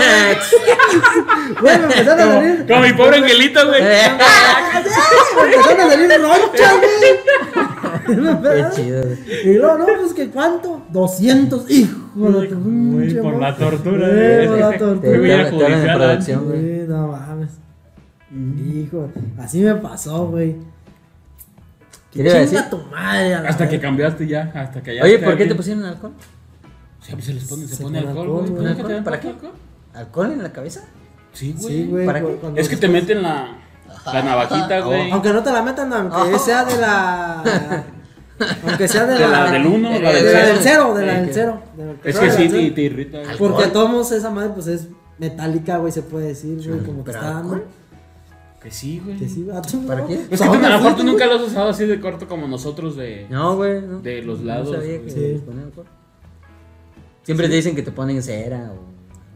[1.60, 2.66] Güey, Güey, me empezaron a salir.
[2.66, 3.82] como mi pobre angelito, güey.
[5.38, 8.42] Me empezaron a salir ronchas, güey.
[8.42, 9.18] Qué chido, güey.
[9.44, 10.82] Y luego, no, pues que cuánto?
[10.90, 15.10] 200, hijo de tu por la tortura, Güey, por la Te, tortura.
[15.10, 17.48] Muy bien te- te hablan
[18.30, 20.56] Hijo, así me pasó, güey.
[22.12, 22.60] ¿Qué le iba a decir?
[22.70, 23.34] Tu madre.
[23.34, 25.02] a la Hasta que cambiaste ya, hasta que ya.
[25.04, 26.12] Oye, ¿por qué te pusieron alcohol?
[27.00, 28.50] Sí, pues se les pone, se, Se pone alcohol, alcohol, güey.
[28.50, 28.64] güey.
[28.74, 29.28] ¿Nunca te dan ¿Para qué?
[29.28, 29.52] alcohol?
[29.94, 30.84] ¿Alcohol en la cabeza?
[31.32, 31.74] Sí, güey.
[31.74, 32.06] Sí, güey.
[32.06, 32.38] ¿Para qué?
[32.56, 33.56] Es que te meten la,
[34.12, 35.10] la navajita, güey.
[35.10, 36.38] Aunque no te la metan, aunque Oh.
[36.44, 37.84] sea de la.
[38.68, 40.46] Aunque sea de, De la del uno, de la del la cero.
[40.54, 41.62] del cero, de la del que- cero.
[41.76, 43.18] de la Es sea que de sí te, te irrita.
[43.38, 43.72] Porque Alcohol.
[43.72, 44.88] todos esa madre, pues es
[45.18, 47.64] metálica, güey, se puede decir, güey, como pero está dando.
[48.68, 48.70] Alcohol.
[48.70, 49.18] Que sí, güey.
[49.18, 50.14] Que sí, vato, ¿Para qué?
[50.30, 51.38] Es ¿A que tú, a lo mejor tú nunca güey?
[51.38, 53.26] lo has usado así de corto como nosotros de...
[53.30, 53.80] No, güey.
[53.82, 54.00] No.
[54.00, 55.10] De los No lados, sabía que.
[55.10, 55.42] Sí.
[55.44, 55.86] ponían alcohol.
[57.22, 58.88] Siempre te dicen que te ponen cera o.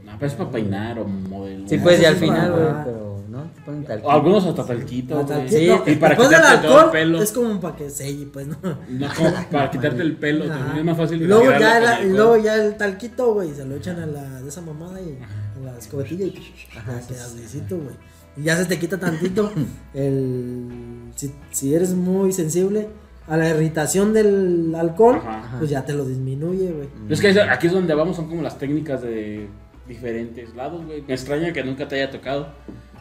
[0.04, 1.68] No, pero es para peinar o modelo.
[1.68, 4.00] Sí, pues, y al final, güey, pero no, te ponen tal.
[4.04, 5.48] O algunos hasta talquito, güey.
[5.48, 7.22] Sí, no, y para quitarte todo el alcohol pelo.
[7.22, 8.56] es como para que selle, pues, ¿no?
[8.62, 11.72] No, como para quitarte el pelo, también es más fácil Y luego ya, con la-
[11.72, 12.12] y alcohol.
[12.16, 15.18] luego ya el talquito, güey, se lo echan a la de esa mamada y
[15.60, 16.38] a la escobetilla y
[16.76, 17.00] Ajá,
[17.36, 18.11] lisito, güey.
[18.36, 19.52] Y ya se te quita tantito
[19.94, 22.88] el si, si eres muy sensible
[23.28, 25.56] a la irritación del alcohol, Ajá.
[25.58, 26.88] pues ya te lo disminuye, güey.
[27.08, 29.48] Es que aquí es donde vamos, son como las técnicas de
[29.86, 31.02] diferentes lados, güey.
[31.06, 32.48] Me extraña que nunca te haya tocado.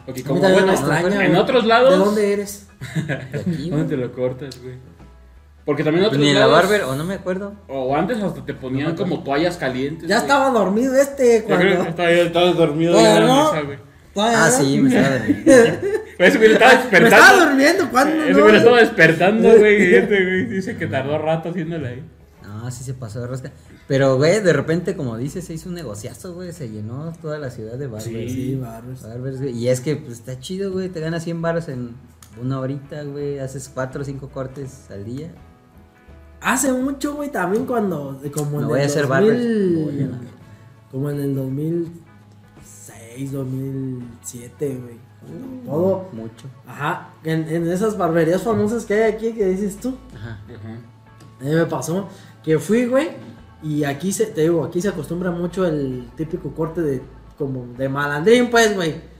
[0.06, 1.42] Porque como, también bueno, me extraña, en güey.
[1.42, 1.90] otros lados...
[1.90, 2.68] ¿De dónde eres?
[3.06, 4.74] De aquí, ¿Dónde te lo cortas, güey?
[5.64, 6.62] Porque también en Pues otros ni la lados...
[6.62, 7.54] barber, o no me acuerdo.
[7.68, 10.08] O antes hasta te ponían como toallas calientes.
[10.08, 10.26] Ya güey.
[10.28, 11.90] estaba dormido este Yo creo que cuando.
[11.90, 13.78] estaba, estaba dormido Todavía ahí en la mesa, güey.
[14.16, 14.64] Ah, no.
[14.64, 15.52] sí, me estaba durmiendo.
[16.18, 17.16] Ese güey estaba Me despertando.
[17.16, 18.22] estaba durmiendo cuando.
[18.24, 19.90] Ese güey lo estaba despertando, güey.
[19.90, 22.04] Y este güey dice que tardó rato haciéndole ahí.
[22.42, 23.50] No, sí se pasó de rosca.
[23.88, 26.52] Pero, güey, de repente, como dices, se hizo un negociazo, güey.
[26.52, 28.04] Se llenó toda la ciudad de barbers.
[28.04, 28.28] Sí.
[28.28, 29.40] Sí, barbers.
[29.42, 30.88] Y es que, pues, está chido, güey.
[30.88, 31.94] Te ganas 100 baros en
[32.40, 33.38] una horita, güey.
[33.38, 35.32] Haces 4 o 5 cortes al día.
[36.40, 38.20] Hace mucho, güey, también cuando.
[38.34, 40.16] Como en Me voy el a hacer 2000, barbers.
[40.90, 41.34] Como en el
[43.20, 45.12] 2006, 2007, güey.
[45.64, 46.08] Todo.
[46.12, 46.46] Mucho.
[46.66, 47.14] Ajá.
[47.22, 49.96] En, en esas barberías famosas que hay aquí que dices tú.
[50.14, 50.40] Ajá.
[51.40, 52.08] A mí me pasó
[52.42, 53.10] que fui, güey,
[53.62, 57.00] y aquí se, te digo, aquí se acostumbra mucho el típico corte de,
[57.38, 59.12] como, de malandrín, pues, güey.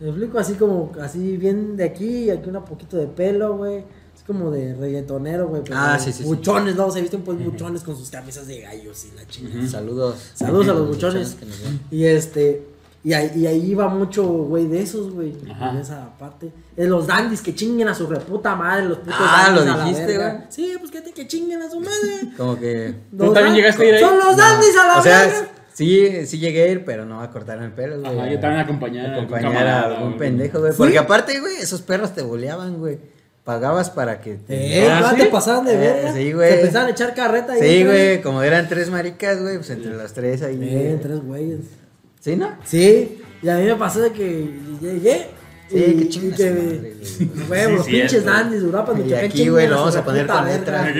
[0.00, 3.84] Me explico así como, así bien de aquí, y aquí un poquito de pelo, güey.
[4.16, 5.62] Es como de reggaetonero, güey.
[5.72, 6.28] Ah, sí, sí, sí.
[6.28, 6.90] Buchones, ¿no?
[6.90, 9.66] Se visten pues buchones con sus camisas de gallos y la chingada.
[9.68, 10.32] Saludos.
[10.34, 11.34] Saludos a los buchones.
[11.34, 11.80] que nos ven.
[11.90, 12.66] Y este,
[13.02, 16.50] y ahí, y ahí iba mucho, güey, de esos, güey, en esa parte.
[16.76, 19.76] De los dandies que chinguen a su reputa madre, los putos Ah, dandies lo a
[19.78, 20.32] la dijiste, verga.
[20.34, 20.44] güey.
[20.50, 22.20] Sí, pues que, te- que chinguen a su madre.
[22.36, 22.94] Como que.
[23.16, 24.00] ¿Tú también llegaste a ir ahí?
[24.02, 25.48] Son los dandies a la O sea, verga.
[25.72, 28.18] Sí, sí llegué a ir, pero no a cortarme el pelo, güey.
[28.18, 30.72] Ajá, yo también acompañé a algún acompañar a algún pendejo, güey.
[30.76, 32.98] Porque aparte, güey, esos perros te boleaban, güey.
[33.44, 34.84] Pagabas para que te.
[34.84, 36.12] Eh, Ah, te pasaban de Eh, verga.
[36.12, 36.50] sí, güey.
[36.52, 37.60] Se empezaban a echar carreta ahí.
[37.62, 40.58] Sí, güey, como eran tres maricas, güey, pues entre los tres ahí.
[40.60, 41.60] Eh, tres güeyes.
[42.20, 42.50] ¿Sí, no?
[42.64, 45.28] Sí, y a mí me pasó de que llegué.
[45.70, 47.04] Sí, y, qué chingas que, madre, güey.
[47.04, 50.92] Sí, los pinches dandis, Urapas, Y aquí, güey, lo vamos a poner con letra.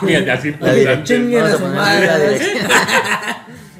[0.00, 2.40] Fíjate, así pues, chinguen vamos a a su poner madre, la ¿ves?
[2.40, 2.70] dirección.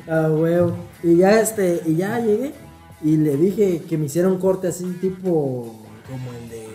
[0.07, 0.77] Ah, huevo.
[1.03, 2.53] Y ya este, y ya llegué
[3.03, 6.67] y le dije que me hiciera un corte así tipo como el de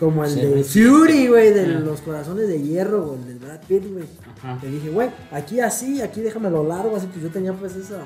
[0.00, 3.84] como el de Fury, güey, de los corazones de hierro, güey, el del Brad Pitt,
[3.92, 4.04] güey.
[4.60, 8.00] Le dije, güey, aquí así, aquí déjamelo largo, así pues yo tenía pues esa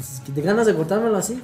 [0.00, 1.42] pues que te ganas de cortármelo así.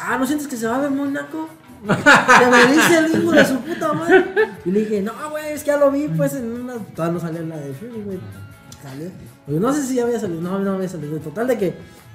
[0.00, 1.48] Ah, ¿no sientes que se va a ver muy naco?
[1.82, 4.24] Que me dice el hijo de su puta madre.
[4.64, 6.74] Y le dije, no, güey, es que ya lo vi, pues en una.
[6.74, 8.18] Todavía no salió la de Fury, güey.
[8.82, 9.10] Salió.
[9.46, 11.18] Pues no sé si ya había salido, no, no había salido.
[11.18, 11.74] Total de que,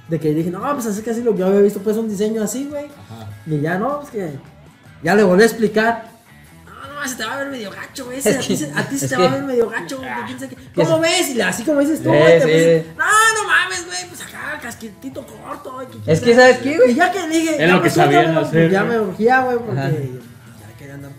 [0.10, 2.10] de que dije, no, pues así que así lo que yo había visto, pues un
[2.10, 2.88] diseño así, güey.
[3.46, 4.40] Y ya no, pues que.
[5.04, 6.17] Ya le volví a explicar.
[6.98, 8.18] No, no, se te va a ver medio gacho, güey.
[8.18, 10.56] ese, Es a ti, se- a ti se te va a ver medio gacho, que
[10.74, 11.36] ¿Cómo es- ves?
[11.36, 12.40] Y así como dices tú, güey.
[12.40, 13.98] te No, no mames, güey.
[14.10, 15.74] Pues acá, casquetito corto.
[15.74, 16.92] güey, Es que, sabe ¿sabes qué, güey?
[16.92, 17.52] y ya que dije.
[17.52, 18.88] Es ya lo me que güey, hacer, pues Ya ¿no?
[18.90, 19.76] me urgía, güey, porque
[20.62, 21.12] ya quería andar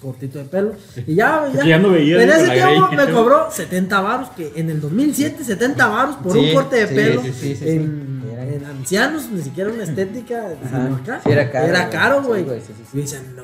[0.00, 0.74] cortito de pelo.
[1.06, 2.34] Y ya, Porque ya no veías, En ¿no?
[2.34, 6.54] ese tiempo me cobró 70 baros, que en el 2007, 70 baros por Sí, un
[6.54, 7.22] corte de sí, pelo.
[7.22, 7.68] sí, sí, sí, sí.
[7.68, 10.36] en, Era- en ancianos, ni siquiera una estética.
[10.64, 10.84] Ajá.
[10.84, 11.20] sino acá.
[11.24, 11.90] Sí, era caro, Era güey.
[11.90, 12.42] caro, güey.
[12.44, 12.98] güey, sí, sí, sí.
[12.98, 13.42] Y dicen, no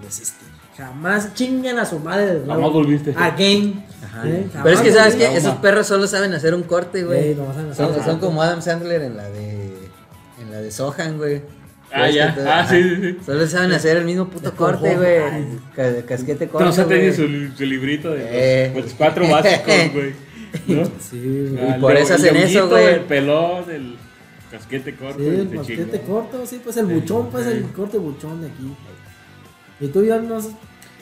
[0.00, 0.44] mames, este.
[0.76, 2.54] Jamás chinguen a su madre de nuevo.
[2.54, 3.14] Jamás volviste.
[3.16, 3.84] Again.
[4.02, 4.22] Ajá.
[4.28, 4.46] ¿eh?
[4.62, 5.24] Pero es que, ¿sabes qué?
[5.26, 5.38] volví.
[5.38, 7.34] Esos perros solo saben hacer un corte, güey.
[7.34, 9.66] Sí, no saben hacer son, como Adam Sandler en la de.
[10.40, 11.42] En la de Sohan, güey.
[11.94, 12.34] Ah, ¿Ves ya.
[12.34, 13.18] que todo- Ah, sí, sí, sí.
[13.26, 16.04] Solo saben hacer el mismo puto corte, güey.
[16.06, 16.58] Casquete corto.
[16.58, 18.72] Pero no se tiene su, su librito de Eh.
[18.74, 20.12] los, los cuatro básicos, güey.
[20.68, 20.84] ¿No?
[21.10, 21.68] Sí, güey.
[21.70, 22.86] Ah, por el eso hacen eso, güey.
[22.94, 23.96] El pelón, el
[24.50, 25.18] casquete corto.
[25.18, 25.98] Sí, y el chingó.
[26.06, 28.74] corto, sí, pues el buchón, pues el corte buchón de aquí.
[29.82, 30.38] Y tú ya no.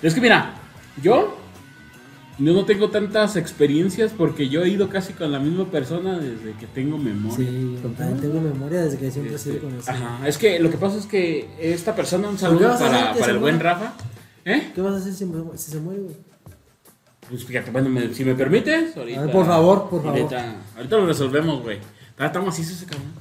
[0.03, 0.55] Es que mira,
[1.03, 1.37] yo,
[2.39, 6.53] yo no tengo tantas experiencias porque yo he ido casi con la misma persona desde
[6.59, 7.37] que tengo memoria.
[7.37, 9.91] Sí, también tengo memoria desde que siempre he Este, sido con ese.
[9.91, 13.39] ajá, es que lo que pasa es que esta persona, un saludo para, para el
[13.39, 13.61] buen?
[13.61, 13.93] Rafa.
[14.47, 14.73] ¿Eh?
[14.75, 15.19] ¿Qué vas a hacer si,
[15.71, 16.17] se muere, güey?
[17.29, 19.21] Pues fíjate, bueno, me- si me permites, ahorita.
[19.21, 20.19] A ver, por favor, por favor.
[20.19, 21.79] Ahorita, ahorita lo resolvemos, güey.
[22.09, 23.13] Está, está macizo ese cabrón.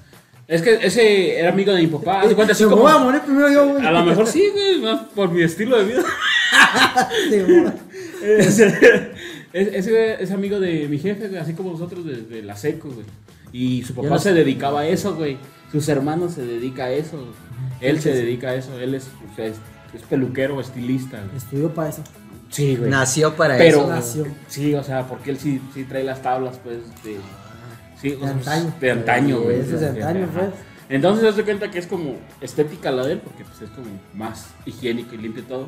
[0.49, 2.25] Es que ese era amigo de mi papá.
[2.27, 2.77] De cuenta así como.
[2.77, 3.85] voy a morir primero yo, güey.
[3.85, 6.03] A lo mejor sí, güey, más por mi estilo de vida.
[7.29, 7.38] Sí.
[9.53, 13.05] Ese, ese es amigo de mi jefe, güey, así como nosotros desde la seco, güey.
[13.51, 15.38] Y su papá no se dedicaba a eso, güey.
[15.71, 17.23] Sus hermanos se dedica a eso.
[17.81, 18.79] Él se dedica a eso.
[18.79, 19.57] Él es, o sea, es,
[19.93, 21.17] es peluquero, estilista.
[21.23, 21.38] güey.
[21.38, 22.03] Estudió para eso.
[22.49, 22.89] Sí, güey.
[22.89, 23.88] Nació para Pero, eso.
[23.88, 24.27] Nació.
[24.47, 27.17] sí, o sea, porque él sí, sí trae las tablas, pues, de...
[28.01, 28.73] Sí, o sea, antaño.
[28.79, 29.59] De antaño, güey.
[29.59, 30.39] Eso es de antaño, Ajá.
[30.39, 30.51] pues.
[30.89, 34.47] Entonces, se cuenta que es como estética la de él, porque pues es como más
[34.65, 35.67] higiénico y limpio todo.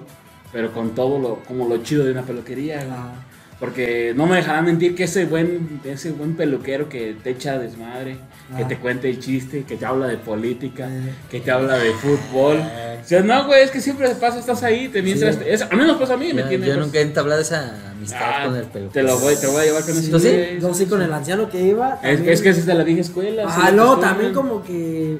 [0.51, 2.85] Pero con todo lo, como lo chido de una peluquería.
[2.91, 3.13] Ah,
[3.61, 8.17] Porque no me dejarán mentir que ese buen, ese buen peluquero que te echa desmadre,
[8.57, 8.67] que Ah.
[8.67, 11.13] te cuenta el chiste, que te habla de política, Eh.
[11.29, 12.57] que te habla de fútbol.
[12.57, 15.35] O sea, no, güey, es que siempre pasa, estás ahí, te mientras.
[15.35, 15.41] Sí.
[15.45, 16.65] es- a mí nos pasa a mí, me Yo, tiene.
[16.67, 18.89] yo nunca he entablado esa amistad ah, con el pelo.
[18.89, 20.35] Te lo voy, te voy a llevar con sí, ese ¿Tú sí?
[20.59, 21.99] Yo sí, con el anciano que iba.
[22.03, 23.43] Es, es que ese es de la vieja escuela.
[23.47, 25.19] Ah, pues, también como que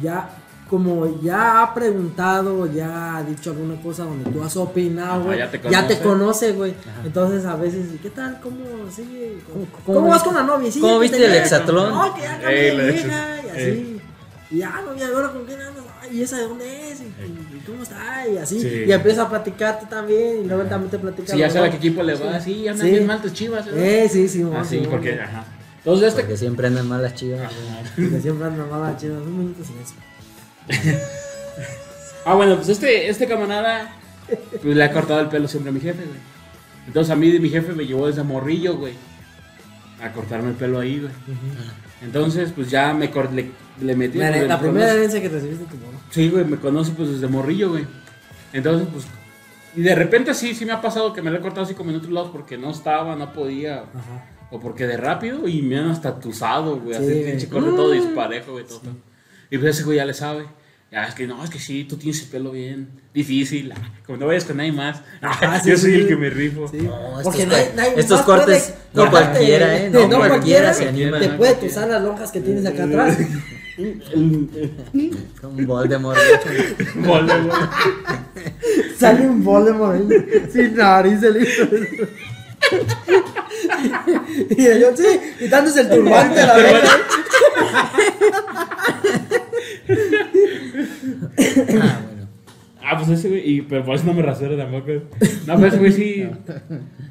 [0.00, 0.30] ya,
[0.74, 5.38] como ya ha preguntado, ya ha dicho alguna cosa donde tú has opinado, güey.
[5.38, 6.50] ya te conoce.
[6.50, 6.74] güey.
[7.04, 8.40] Entonces a veces, ¿qué tal?
[8.40, 8.56] ¿Cómo
[8.90, 9.38] sigue?
[9.52, 10.72] ¿Cómo, cómo cómo vas con la novia?
[10.72, 11.90] Sí, cómo viste te el hexatlón?
[11.90, 14.00] No, que ya cambié de vieja y así.
[14.50, 15.84] Y ya, novia, ¿y ahora con quién andas?
[16.02, 17.00] Ay, ¿Y esa de dónde es?
[17.00, 18.26] ¿Y, y cómo está?
[18.26, 18.60] Y así.
[18.60, 18.84] Sí.
[18.88, 20.42] Y empieza a platicarte también.
[20.42, 21.32] Y luego también te platica.
[21.32, 22.90] Si ya sabe a qué equipo le va, sí, andan Sí.
[22.94, 23.64] bien mal tus chivas.
[23.72, 25.20] Eh, sí, sí, Ah, mo, sí, porque.
[25.20, 25.44] Ajá.
[25.78, 26.22] Entonces, este.
[26.22, 27.52] Porque siempre andan mal las chivas.
[27.94, 29.18] Que siempre anda mala chida.
[29.18, 29.94] Un minuto sin eso.
[32.24, 33.94] Ah, bueno, pues este, este camarada
[34.62, 36.18] pues, le ha cortado el pelo siempre a mi jefe, güey.
[36.86, 38.94] Entonces a mí mi jefe me llevó desde morrillo, güey.
[40.02, 41.12] A cortarme el pelo ahí, güey.
[42.02, 43.50] Entonces, pues ya me cor- le,
[43.80, 44.18] le metí.
[44.18, 45.98] La, la me primera herencia que recibiste tu mamá.
[46.10, 47.86] Sí, güey, me conoce pues desde morrillo, güey.
[48.52, 49.06] Entonces, pues.
[49.76, 51.90] Y de repente sí, sí me ha pasado que me lo he cortado así como
[51.90, 53.80] en otros lados porque no estaba, no podía.
[53.80, 54.26] Ajá.
[54.50, 56.96] O porque de rápido y me han hasta tusado, güey.
[56.98, 58.64] Sí, así pinche corte todo disparejo, güey.
[58.64, 58.92] Todo, todo.
[59.50, 60.46] Y pues ese güey ya le sabe.
[60.92, 63.72] Ya, es que no, es que sí, tú tienes el pelo bien difícil.
[63.72, 65.02] ah, Como no vayas con nadie más.
[65.22, 66.00] Ah, sí, Yo soy sí.
[66.00, 66.68] el que me rifo.
[66.68, 66.76] Sí.
[66.82, 69.90] No, Porque estos, nadie- nadie estos más cortes, puede no cualquiera, ¿eh?
[69.90, 71.18] No, cualquiera se anima.
[71.18, 71.60] Te puede cualquiera.
[71.74, 73.18] tusar las lonjas que tienes acá atrás.
[74.12, 76.16] Un Voldemort.
[76.94, 77.72] Voldemort.
[78.96, 80.00] Sale un Voldemort
[80.52, 81.64] sin nariz el hijo.
[84.50, 85.04] Y yo, sí,
[85.40, 86.88] quitándose el turbante a la verga.
[91.82, 92.28] Ah, bueno.
[92.86, 94.90] Ah, pues ese güey, y, pero por eso no me rasuro tampoco.
[95.46, 96.28] No, pues ese güey sí.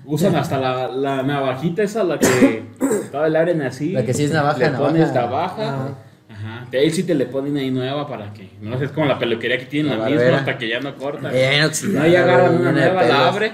[0.06, 2.64] Usan hasta la, la navajita esa, la que
[3.12, 3.92] toda la abren así.
[3.92, 4.84] La que sí es navaja, Le navaja.
[4.92, 5.68] pones navaja.
[5.74, 5.98] Ajá.
[6.30, 6.68] Ajá.
[6.70, 8.50] De ahí sí te le ponen ahí nueva para que.
[8.62, 10.96] No sé, es como la peluquería que tienen La la, misma hasta que ya no
[10.96, 11.32] corta.
[11.34, 13.54] Eh, no, ya agarran una nueva, la abre,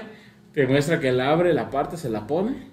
[0.52, 2.68] te muestra que la abre, la parte, se la pone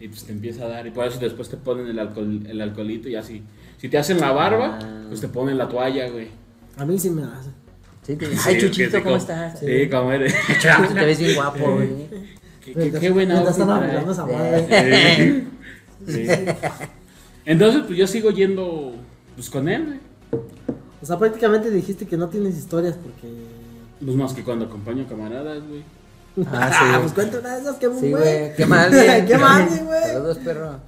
[0.00, 0.86] y pues te empieza a dar.
[0.86, 3.42] Y por eso después te ponen el, alcohol, el alcoholito y así.
[3.78, 5.04] Si te hacen la barba, Ah.
[5.08, 6.28] pues te ponen la toalla, güey.
[6.76, 7.50] A mí sí me hace.
[8.02, 9.58] Sí, te- Sí, Ay, Chuchito, ¿cómo estás?
[9.60, 10.34] Sí, como eres.
[10.60, 11.88] Chuchito, te ves bien guapo, güey.
[12.64, 15.44] Qué, qué, qué buena están outfit arreglando esa madre.
[16.06, 16.26] Sí.
[17.44, 18.92] Entonces, pues yo sigo yendo
[19.36, 19.98] pues con él, güey.
[21.00, 23.32] O sea, prácticamente dijiste que no tienes historias porque.
[24.04, 25.82] Pues más que cuando acompaño camaradas, güey.
[26.46, 26.98] Ah, Ah, sí.
[27.02, 28.54] pues cuenta una de esas que muy Sí, güey.
[28.56, 29.26] Qué mal, güey.
[29.26, 30.02] Qué mal, güey.
[30.02, 30.80] Saludos, perro.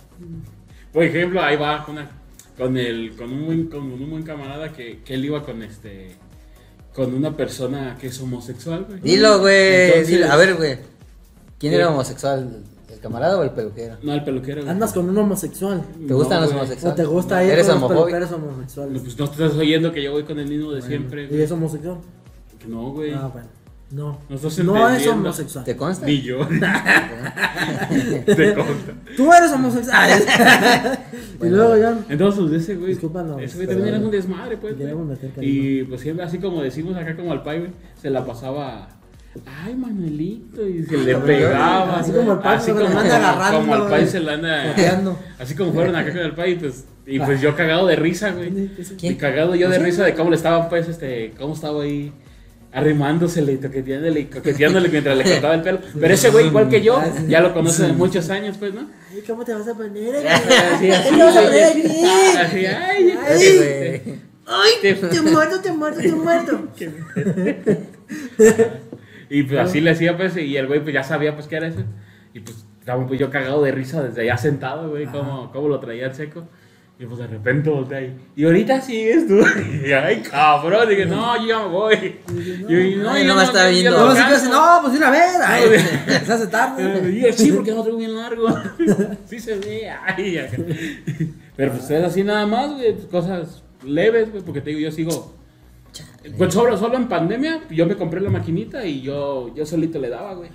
[0.92, 2.10] Por ejemplo, ahí va con, una-
[2.58, 6.16] con, el, con, un, buen, con un buen camarada que, que él iba con este
[6.94, 9.00] con una persona que es homosexual, güey.
[9.00, 9.86] Dilo, güey.
[9.86, 10.30] Entonces- dilo.
[10.32, 10.78] A ver, güey.
[11.58, 12.62] ¿Quién era homosexual?
[12.90, 13.96] ¿El camarada o el peluquero?
[14.02, 14.60] No, el peluquero.
[14.62, 14.70] güey.
[14.70, 15.82] Andas con un homosexual.
[16.06, 16.60] ¿Te gustan No, los güey.
[16.60, 16.96] O homosexuales?
[16.96, 18.06] te gusta ir ¿Eres homofóbico?
[18.06, 19.02] peluqueros homosexuales.
[19.02, 21.98] Pues no estás oyendo que yo voy con el mismo de siempre, ¿Y es homosexual?
[22.58, 23.12] Que No, güey.
[23.12, 23.48] Ah, bueno.
[23.94, 24.18] No.
[24.28, 25.64] No es homosexual.
[25.64, 26.04] ¿Te consta?
[26.04, 26.38] Ni yo.
[26.48, 28.92] Te consta.
[29.16, 30.10] Tú eres homosexual.
[31.12, 31.56] y Bueno.
[31.56, 31.96] luego ya.
[32.08, 32.88] Entonces, ese güey.
[32.88, 34.76] Discúlpanos, ese güey también era un desmadre, pues.
[34.76, 35.44] Meter.
[35.44, 37.70] Y pues siempre, así como decimos acá, como al pai, güey,
[38.02, 38.88] se la pasaba.
[39.64, 42.00] Ay, Manuelito, y se le pegaba.
[42.00, 44.74] Así como el pai, como, lo anda agarrando, como al pai se la anda.
[45.38, 46.84] Así como fueron acá con el pai, pues.
[47.06, 48.50] Y pues yo cagado de risa, güey.
[48.98, 49.12] ¿Quién?
[49.12, 52.12] Y cagado yo de risa de cómo le estaba, pues, este, cómo estaba ahí
[52.74, 55.78] arrimándosele y toqueteándole y coqueteándole mientras le cortaba el pelo.
[55.98, 58.90] Pero ese güey, igual que yo, ya lo conoce de muchos años, pues, ¿no?
[59.12, 60.26] Ay, ¿cómo te vas a poner aquí?
[60.26, 62.04] Así, así, ¿Cómo te vas a poner aquí?
[62.36, 64.20] Así, ay, ay.
[64.46, 66.68] Ay, te muerto, te muerto, te muerto.
[69.30, 71.66] Y pues así le hacía, pues, y el güey pues ya sabía, pues, qué era
[71.66, 71.82] eso.
[72.34, 75.80] Y pues, estaba pues yo cagado de risa desde allá sentado, güey, cómo, cómo lo
[75.80, 76.46] traía el seco.
[76.96, 78.16] Y pues de repente volteé ahí.
[78.36, 79.40] Y ahorita sigues tú.
[79.84, 80.88] Y ay, cabrón.
[80.88, 81.94] Dije, no, yo ya me voy.
[82.68, 83.90] Y yo, Ay, yo no me está viendo.
[83.90, 84.34] no alcanzo.
[84.36, 85.36] hace, no, pues una vez.
[85.44, 85.62] Ay,
[86.24, 87.10] se hace tarde.
[87.10, 88.46] Y yo, sí, porque no traigo bien largo.
[89.26, 89.90] Sí se ve.
[89.90, 90.56] Ay, acá.
[91.56, 92.92] Pero pues es así nada más, güey.
[92.94, 94.42] pues, Cosas leves, güey.
[94.44, 95.34] Porque te digo, yo sigo.
[96.38, 100.08] Pues solo, solo en pandemia, yo me compré la maquinita y yo, yo solito le
[100.08, 100.50] daba, güey.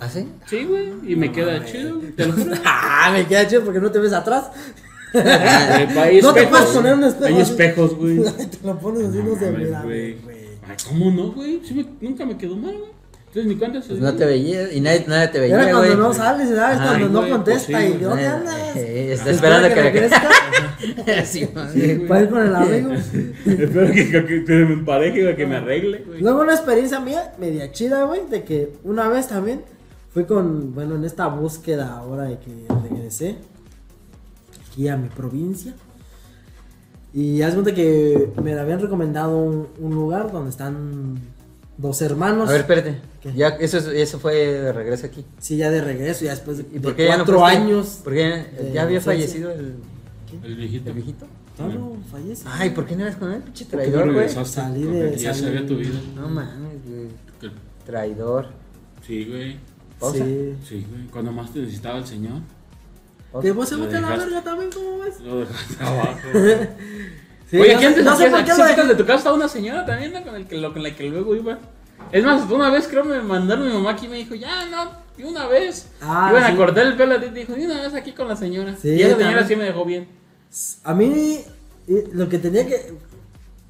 [0.00, 0.28] ¿Ah, sí?
[0.46, 0.92] Sí, güey.
[1.06, 2.54] Y me queda chido, te lo juro.
[2.64, 4.50] Ah, me queda chido porque no te ves atrás.
[5.24, 8.16] Eh, hay No te espejos, puedes poner un espejo Hay espejos, güey.
[8.60, 10.16] Te lo pones así, no se mira, güey.
[10.68, 11.60] Ay, ¿cómo no, güey?
[11.74, 12.90] Me- nunca me quedó mal, güey.
[13.28, 15.88] Entonces ni cuenta se Pues no te veía y nadie, nadie te veía, Era güey.
[15.88, 16.78] cuando no sales, ¿sabes?
[16.78, 16.88] Ajá.
[16.98, 18.76] Cuando no contesta pues sí, y ¿dónde Eh, andas?
[18.76, 20.16] eh, Está Espera esperando que le regrese.
[21.24, 22.92] Sí, con el amigo.
[22.92, 26.20] Espero que, que, que me empareje, güey, que me arregle, güey.
[26.20, 29.62] Luego una experiencia mía, media chida, güey, de que una vez también
[30.12, 32.50] fui con, bueno, en esta búsqueda ahora de que
[32.88, 33.36] regresé
[34.74, 35.74] aquí a mi provincia.
[37.12, 41.14] Y haz cuenta que me habían recomendado un, un lugar donde están
[41.78, 42.48] dos hermanos.
[42.48, 42.96] A ver, espérate.
[43.22, 43.32] ¿Qué?
[43.34, 45.24] Ya, eso, es- eso fue de regreso aquí.
[45.38, 48.00] Sí, ya de regreso, ya después de, ¿Y por qué ya no cuatro años.
[48.02, 48.24] ¿Por qué?
[48.24, 49.02] de ¿Ya había ausencia.
[49.02, 49.74] fallecido el,
[50.42, 50.88] El viejito.
[50.90, 51.26] el viejito?
[51.56, 52.42] No, no, fallece.
[52.48, 53.42] Ay, ¿por qué no eras con él?
[53.42, 54.16] Pinche ¿Por qué no traidor, güey.
[54.26, 54.60] regresaste?
[54.60, 56.00] Salí Porque de- Ya salí- sabía tu vida.
[56.16, 57.52] No mames, güey.
[57.86, 58.48] Traidor.
[59.06, 59.56] Sí, güey.
[60.00, 60.24] Pausa.
[60.24, 60.54] Sí.
[60.68, 61.06] Sí, güey.
[61.12, 62.40] Cuando más te necesitaba el señor,
[63.42, 65.20] Que vos se Lo mete a la verga también, ¿cómo ves?
[65.20, 66.18] lo dejaste abajo.
[67.50, 68.30] Sí, Oye, no ¿qué antes no sé hacías?
[68.30, 68.88] por qué dejé.
[68.88, 70.22] de tu casa estaba una señora también, ¿no?
[70.22, 71.58] Con, el que, lo- con la que luego iba.
[72.10, 74.90] Es más, una vez creo me mandaron mi mamá aquí y me dijo, ya, no,
[75.16, 75.88] de una vez.
[76.00, 76.52] Ah, Iban sí.
[76.52, 78.74] a cortar el pelo a ti, dijo, de una vez aquí con la señora.
[78.80, 79.48] Sí, y esa señora también.
[79.48, 80.08] sí me dejó bien.
[80.84, 81.40] A mí,
[81.86, 82.94] y lo que tenía que.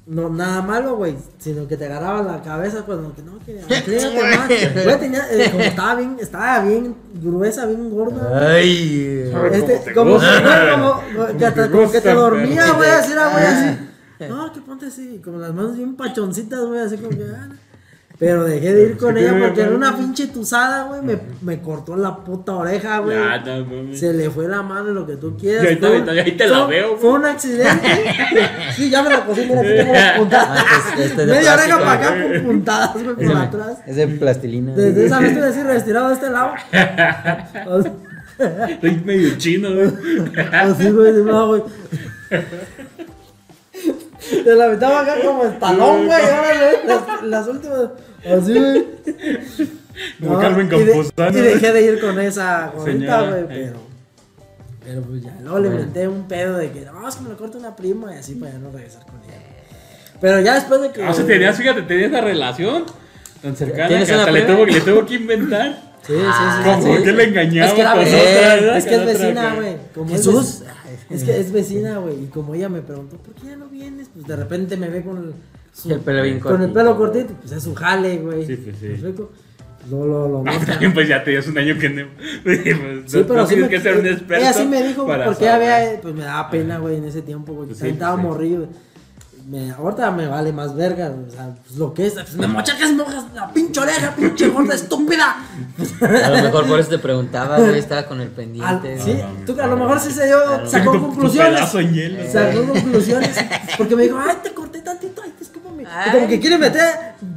[0.07, 1.15] No, nada malo, güey.
[1.39, 3.53] Sino que te agarraba la cabeza cuando que no, que.
[4.83, 5.25] Güey, tenía.
[5.31, 8.51] eh, como estaba bien, estaba bien gruesa, bien gorda.
[8.51, 9.31] Ay.
[9.51, 10.25] Este, Como te
[10.73, 13.77] como, como, que, te hasta como que te dormía, güey, así era, güey, así.
[14.29, 17.25] No, que ponte así, como las manos bien pachoncitas, güey, así como que.
[17.35, 17.49] ah.
[18.17, 21.01] Pero dejé de ir con Sí, ella porque era una pinche tusada, güey.
[21.01, 23.17] Me, me cortó la puta oreja, güey.
[23.17, 23.97] Ya, no, mami.
[23.97, 25.65] Se le fue la mano, lo que tú quieras.
[25.65, 27.01] Y ahí te- Fue un- ahí te la veo, güey.
[27.01, 27.87] Fue un accidente.
[28.75, 30.63] sí, ya me la cosí, mira, aquí tengo las puntadas.
[30.65, 33.77] Ah, este este Media oreja para acá con puntadas, güey, por atrás.
[33.85, 34.71] es de plastilina.
[34.73, 36.53] Desde esa vez estoy así retirado de este lado.
[38.69, 39.91] Estoy medio chino, güey.
[40.53, 41.63] Así, güey, de no, güey.
[44.31, 46.23] De la mitad acá como el talón, güey.
[46.23, 46.53] Ahora
[46.85, 47.79] las, las últimas.
[48.25, 48.85] Así, güey.
[50.21, 53.45] Como Carmen y de- Campuzano, Y dejé de ir con esa gorrita, güey, eh.
[53.47, 53.85] pero.
[54.83, 57.37] Pero pues ya, luego le inventé un pedo de que, no, es que me lo
[57.37, 59.41] corta una prima y así para ya no regresar con ella.
[60.21, 61.03] Pero ya después de que.
[61.03, 62.83] Ah, o sea, tenías, fíjate, tenías una relación
[63.41, 65.75] tan cercana ¿Tienes que una hasta le tuvo, le tuvo que inventar.
[66.07, 66.63] Sí, sí, sí.
[66.63, 66.81] ¿Cómo?
[66.83, 66.87] sí.
[66.89, 70.09] ¿Por qué le engañaba Es que era otra, es que es vecina, güey.
[70.09, 70.63] Jesús.
[71.09, 72.23] Es que es vecina, güey.
[72.23, 74.09] Y como ella me preguntó, ¿por qué ya no vienes?
[74.13, 75.33] Pues de repente me ve con el,
[75.73, 76.73] su- El pelo bien con el cortito.
[76.73, 77.33] pelo cortito.
[77.41, 78.45] Pues es su jale, güey.
[78.45, 78.87] Sí, pues, sí.
[79.89, 82.05] Lo, lo, lo Ah, también pues ya tenías un año que no.
[82.43, 84.35] pues, Sí, no- pero no sí tienes me, que ser un experto.
[84.43, 85.71] ella sí me dijo porque saber.
[85.71, 87.67] había, pues me daba pena, güey, en ese tiempo, güey.
[87.67, 88.27] Pues sí, estaba pues sí.
[88.27, 88.57] morrido.
[88.65, 88.69] güey.
[89.47, 92.91] Me, ahorita me vale más verga, o sea, pues lo que es, pues me mochacas
[92.93, 95.35] mojas la pinche oreja, pinche gorda estúpida.
[96.01, 98.99] A lo mejor por eso te preguntaba, güey, estaba con el Al- pendiente.
[98.99, 100.67] sí, no, tú a lo mejor sí se dio, Claro.
[100.67, 101.75] sacó Tu- tu conclusiones.
[101.75, 102.31] en hielo.
[102.31, 103.37] Sacó conclusiones.
[103.77, 105.83] Porque me dijo, ay, te corté tantito, ay, discúlpame.
[105.87, 106.11] Ay.
[106.11, 106.81] como que quiere meter.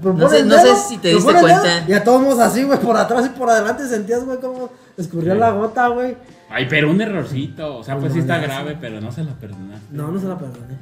[0.02, 0.56] me No sé- no
[0.88, 1.84] si te me diste cuenta.
[1.86, 5.34] Y a todos modos así, güey, por atrás y por adelante sentías, güey, como escurría
[5.34, 6.16] la gota, güey.
[6.48, 7.76] Ay, pero un errorcito.
[7.76, 8.78] O sea, pues No, sí está grave, sí.
[8.80, 9.86] pero no se la perdonaste.
[9.90, 10.78] No, no se la perdoné.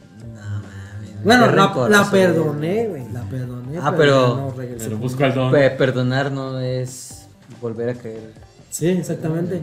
[1.24, 3.78] Bueno, la, perdoné, güey, la perdoné.
[3.80, 5.52] Ah, pero- ya no regresé Pero con busco al don.
[5.52, 7.26] Pe- Perdonar no es
[7.60, 8.32] volver a caer.
[8.70, 9.60] Sí, exactamente.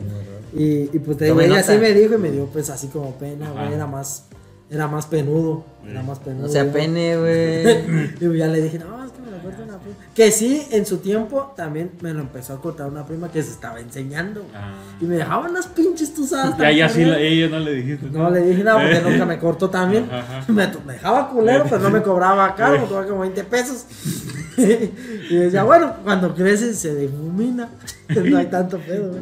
[0.55, 1.73] Y, y pues te digo, ella nota.
[1.73, 4.25] sí me dijo y me dio pues así como pena, güey, era más,
[4.73, 6.43] era más penudo, era más penudo.
[6.47, 6.73] No sea güey.
[6.73, 8.15] pene, güey.
[8.33, 9.95] Y ya le dije, no, es que me lo corta una prima.
[10.15, 13.51] Que sí, en su tiempo también me lo empezó a cortar una prima que se
[13.51, 14.43] estaba enseñando.
[14.55, 14.73] Ah.
[14.99, 16.57] Y me dejaban las pinches tusadas.
[16.57, 18.07] Ya, ya sí, la- ella no le dijiste.
[18.09, 20.09] No le dije nada porque nunca me cortó también.
[20.47, 23.85] Me, me dejaba culero, pero no me cobraba caro, me cobraba como 20 pesos.
[24.57, 27.69] y decía, bueno, cuando crece se difumina.
[28.09, 29.21] no hay tanto pedo, güey.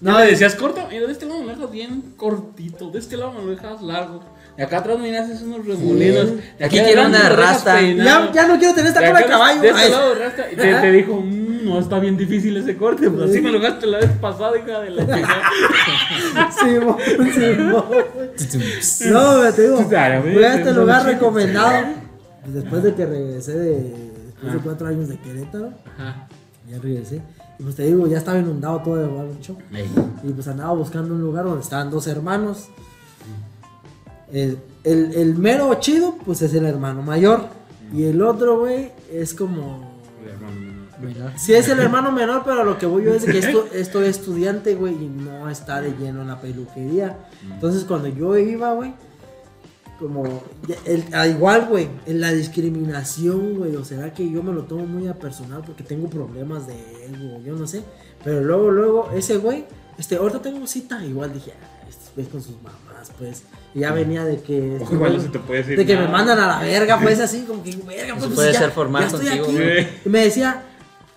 [0.00, 2.98] No, No, le decías corto, mira, de este lado me lo dejas bien cortito, de
[2.98, 4.22] este lado me lo dejas largo.
[4.56, 6.28] Y acá atrás me haces unos remolinos.
[6.28, 6.40] Sí.
[6.58, 7.80] de Aquí quiero una rasta.
[7.82, 9.60] ya, ya no quiero tener esta De cola de caballo.
[9.60, 10.52] De este lado rasta.
[10.52, 13.10] Y te, te dijo, "Mm, no, está bien difícil ese corte.
[13.10, 15.42] Pues así me lo gasto la vez pasada, hija de la chingada.
[16.60, 16.96] Sí, mo,
[17.34, 17.84] sí, mo.
[19.10, 21.86] No, te digo, fui a este lugar recomendado.
[22.46, 23.94] Después de que regresé de.
[24.26, 26.28] Después de cuatro años de Querétaro, Ajá.
[26.70, 27.22] ya regresé.
[27.58, 29.78] Y pues te digo, ya estaba inundado todo de.
[29.78, 29.88] Ey.
[30.22, 32.68] Y pues andaba buscando un lugar donde estaban dos hermanos.
[34.34, 37.46] El, el, el mero chido, pues es el hermano mayor.
[37.92, 39.94] Y el otro, güey, es como.
[41.36, 43.66] Sí, es el hermano menor, pero a lo que voy yo es de que esto,
[43.74, 47.16] estoy estudiante, güey, y no está de lleno en la peluquería.
[47.52, 48.94] Entonces, cuando yo iba, güey,
[49.98, 50.24] como.
[50.86, 55.06] el- igual, güey, en la discriminación, güey, o será que yo me lo tomo muy
[55.08, 56.74] a personal porque tengo problemas de
[57.06, 57.82] ego, yo no sé.
[58.24, 59.64] Pero luego, luego, ese güey,
[59.98, 63.42] este, ahorita tengo cita, igual dije, ah, estos güeyes con sus mamás, pues.
[63.74, 64.78] Y ya venía de que.
[64.80, 67.20] Ojo, igual no se te puede decir De que me mandan a la verga, pues
[67.20, 68.26] así, como que, verga, pues.
[68.26, 69.54] Eso puede ya- ser formal ya estoy contigo, aquí.
[69.54, 69.88] güey.
[70.04, 70.62] Y me decía,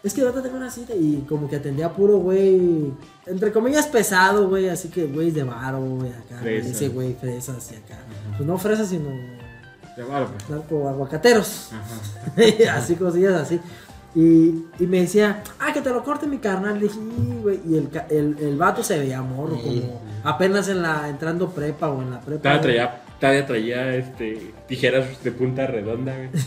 [0.04, 2.94] es que ahorita tengo una cita y como que atendía puro güey,
[3.26, 6.70] entre comillas pesado, güey, así que güey de varo, güey, acá, Fresa.
[6.70, 8.00] ese güey fresas y acá.
[8.38, 9.10] Pues no fresas, sino
[9.96, 10.50] pues.
[10.50, 11.70] narco aguacateros.
[11.74, 12.76] Ajá.
[12.78, 13.60] así cosillas así.
[14.16, 16.76] Y, y me decía, ah, que te lo corte mi carnal.
[16.76, 17.60] Le dije, "Y, güey.
[17.68, 19.82] Y el, el, el vato se veía morro, Sí.
[19.82, 22.42] como apenas en la, entrando prepa o en la prepa.
[22.42, 26.30] Todavía traía, todavía traía este, tijeras de punta redonda, güey.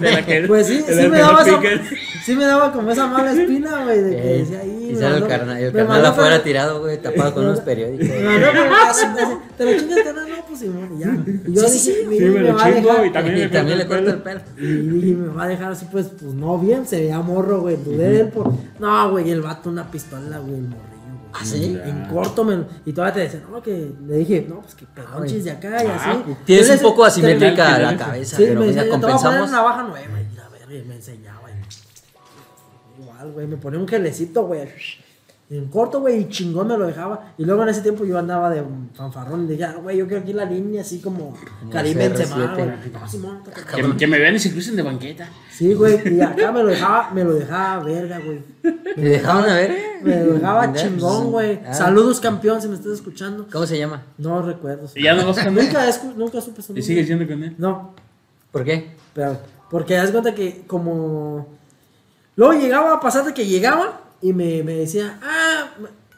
[0.00, 1.60] De Pues sí, de sí me no daba esa,
[2.24, 4.96] sí me daba como esa mala espina, güey, de que Eh, decía ahí.
[4.98, 8.08] sale el carnal, el carnal afuera tirado, güey, tapado con unos periódicos.
[8.08, 11.06] Casa, me dice, Te lo chingas, carnal, no, pues Simón, y ya.
[11.46, 11.94] Y yo dije, sí.
[12.08, 14.16] Sí, me lo va a chingo dejar- y también Y me también le corta el
[14.16, 14.40] el pelo.
[14.58, 17.76] Y dije, me va a dejar así, pues, pues no bien, se veía morro, güey.
[17.76, 18.52] Dudé de él por.
[18.78, 20.93] No, güey, el vato una pistola, güey, güey.
[21.34, 21.78] ¿Ah, sí?
[21.84, 22.64] En corto, me...
[22.86, 25.86] y todavía te decía, no, que le dije, no, pues que pedonches de acá y
[25.88, 26.36] Ah, así.
[26.44, 29.16] Tienes Yo un poco asimétrica la cabeza, Sí, pero me mira, decía, te voy a
[29.16, 29.48] poner compensamos.
[29.50, 30.20] una baja nueva.
[30.20, 31.40] Y la verga, y me enseñaba.
[31.50, 34.68] y- Igual, güey, me ponía un gelecito, güey.
[35.50, 37.32] En corto, güey, y chingón me lo dejaba.
[37.36, 40.06] Y luego en ese tiempo yo andaba de un fanfarrón y dije, ah, güey, yo
[40.06, 41.36] quiero aquí la línea así como
[41.70, 41.98] Karim CR7.
[41.98, 42.66] Benzema, güey.
[42.92, 45.28] No, Simón, toca- Que, que me vean y se crucen de banqueta.
[45.50, 48.40] Sí, güey, y acá me lo dejaba, me lo dejaba verga, güey.
[48.94, 49.76] ¿Te dejaban a ver?
[50.02, 51.60] Me lo dejaba chingón, güey.
[51.66, 51.72] ah.
[51.74, 53.46] Saludos, campeón, si me estás escuchando.
[53.50, 54.02] ¿Cómo se llama?
[54.18, 54.88] No recuerdo.
[54.94, 55.64] Y ya no vas con él.
[55.66, 55.84] Nunca,
[56.16, 56.82] nunca supe su Y nombre.
[56.82, 57.54] sigues yendo con él.
[57.58, 57.94] No,
[58.52, 58.94] ¿Por qué?
[59.14, 59.38] pero,
[59.70, 61.46] porque das cuenta que como...
[62.36, 65.70] Luego llegaba a pasar de que llegaba y me, me decía, ah,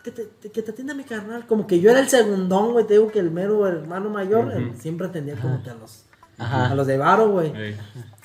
[0.03, 1.47] que te, te- que te atienda mi carnal.
[1.47, 4.73] Como que yo era el segundón, güey, te digo que el mero hermano mayor eh,
[4.81, 6.06] siempre atendía como que a los,
[6.39, 6.71] Ajá.
[6.71, 7.53] a los de varo, güey.
[7.57, 7.77] Ey.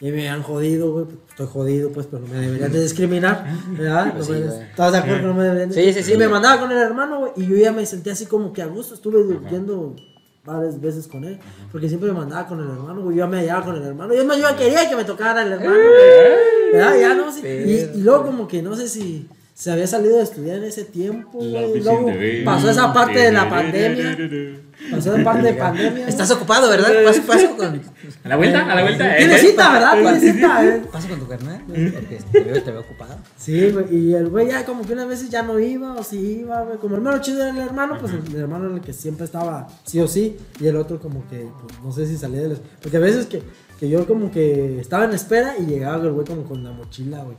[0.02, 1.06] Y me han jodido, güey.
[1.30, 3.46] Estoy jodido, pues, pero no me deberían de discriminar.
[3.70, 4.14] ¿Verdad?
[4.14, 4.34] Pues sí.
[4.34, 6.14] ¿Estás de acuerdo que no me deberían de Sí, sí, sí.
[6.14, 7.32] Y me mandaba con el hermano, güey.
[7.38, 8.96] Y yo ya me sentía así como que a gusto.
[8.96, 9.96] Estuve yendo
[10.44, 11.40] varias veces con él.
[11.72, 13.16] Porque siempre me mandaba con el hermano, güey.
[13.16, 14.14] Yo ya me hallaba con el hermano.
[14.14, 16.74] Y es más, yo ya quería que me tocara el hermano, güey.
[16.74, 17.00] ¿Verdad?
[17.00, 17.92] Ya no sé.
[17.94, 19.28] Y, y luego como que no sé si,
[19.62, 21.84] se había salido de estudiar en ese tiempo, güey.
[21.84, 22.12] Luego
[22.44, 24.18] pasó esa parte de la pandemia.
[24.90, 26.08] Pasó esa parte de pandemia.
[26.08, 26.90] Estás ocupado, ¿verdad?
[27.06, 27.80] Paso, paso con.
[28.24, 29.16] A la vuelta, a la vuelta.
[29.16, 30.00] Tiene eh, cita, ¿verdad?
[30.00, 30.82] eh, Tiene cita, eh.
[30.92, 31.62] Paso con tu carnal.
[31.68, 33.18] Porque te veo, te veo ocupado.
[33.38, 36.40] Sí, güey, y el güey ya como que unas veces ya no iba, o sí
[36.40, 36.80] iba, güey.
[36.80, 39.68] Como el hermano chido era el hermano, pues el, hermano era el que siempre estaba
[39.84, 42.56] sí o sí, y el otro como que, pues, no sé si salía de la
[42.82, 43.44] Porque a veces que,
[43.80, 47.20] que yo como que estaba en espera y llegaba el güey como con la mochila,
[47.20, 47.38] güey.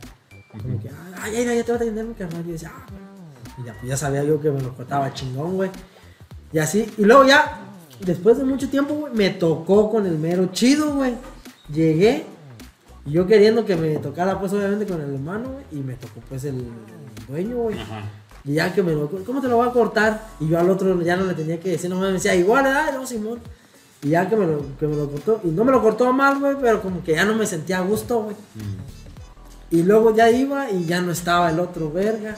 [0.61, 0.89] Como que,
[1.19, 2.41] ay, ay, ay, ya te voy a atender mi carnal.
[2.41, 2.85] Y yo decía, ah.
[3.57, 5.69] Y ya, pues ya sabía yo que me lo cortaba chingón, güey.
[6.51, 7.61] Y así, y luego ya,
[7.99, 11.15] después de mucho tiempo, güey, me tocó con el mero chido, güey.
[11.73, 12.25] Llegué,
[13.05, 16.21] y yo queriendo que me tocara, pues obviamente con el hermano, güey, y me tocó
[16.29, 17.79] pues el, el dueño, güey.
[17.79, 18.03] Ajá.
[18.45, 20.27] Y ya que me lo, ¿cómo te lo voy a cortar?
[20.39, 22.93] Y yo al otro ya no le tenía que decir, no me decía, igual, ¿verdad?
[22.93, 23.39] No, Simón.
[24.01, 26.39] Y ya que me, lo, que me lo cortó, y no me lo cortó mal,
[26.39, 28.35] güey, pero como que ya no me sentía a gusto, güey.
[29.73, 32.37] Y luego ya iba y ya no estaba el otro verga.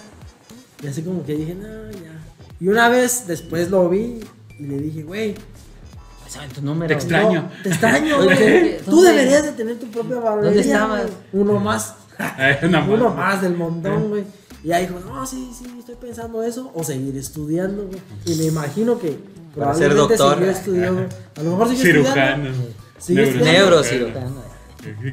[0.81, 2.13] Y así como que dije, no, ya.
[2.61, 4.21] Y una vez después lo vi
[4.57, 5.36] y le dije, güey,
[6.29, 6.88] ¿Saben tu número?
[6.88, 7.41] Te extraño.
[7.43, 8.77] no, te extraño, güey.
[8.79, 10.49] Tú deberías de tener tu propia barbería.
[10.51, 11.03] ¿Dónde estabas?
[11.33, 11.95] Uno más.
[12.39, 13.15] Eh, una Uno más.
[13.15, 14.23] más del montón, güey.
[14.63, 16.71] Y ahí dijo, no, sí, sí, estoy pensando eso.
[16.73, 17.99] O seguir estudiando, güey.
[18.25, 19.19] Y me imagino que
[19.55, 20.38] Para ser probablemente doctor.
[20.38, 21.01] siguió estudiando.
[21.36, 22.49] A lo mejor siguió Cirujano.
[22.97, 23.45] estudiando.
[23.45, 24.45] Neurocirujano.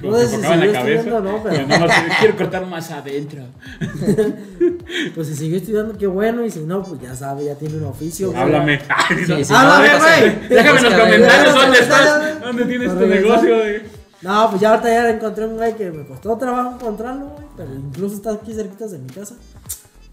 [0.00, 1.10] Como No se sé si en la cabeza.
[1.20, 1.86] no, pero- No,
[2.20, 3.42] quiero cortar más adentro.
[5.14, 6.44] Pues si siguió estudiando, qué bueno.
[6.44, 8.32] Y si no, pues ya sabe, ya tiene un oficio.
[8.36, 8.80] Háblame.
[8.88, 10.48] Ay, Sí, Háblame, no, güey.
[10.48, 12.40] Déjame en los comentarios dónde estás.
[12.40, 13.42] ¿Dónde tienes tu Para regresar.
[13.42, 13.82] negocio, güey?
[14.22, 17.44] No, pues ya ahorita ya encontré un güey que me costó trabajo encontrarlo, güey.
[17.56, 19.34] Pero incluso está aquí cerquita de mi casa.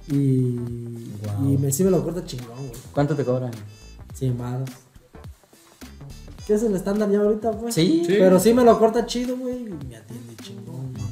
[0.07, 1.53] Y, Wow.
[1.53, 2.71] y me, sí me lo corta chingón, güey.
[2.93, 3.51] ¿Cuánto te cobran?
[4.13, 4.69] 100 baros.
[6.49, 7.75] ¿Qué es el estándar ya ahorita, pues?
[7.75, 8.01] Sí.
[8.07, 8.15] Sí.
[8.17, 9.55] Pero sí me lo corta chido, güey.
[9.67, 11.05] Y me atiende chingón, güey.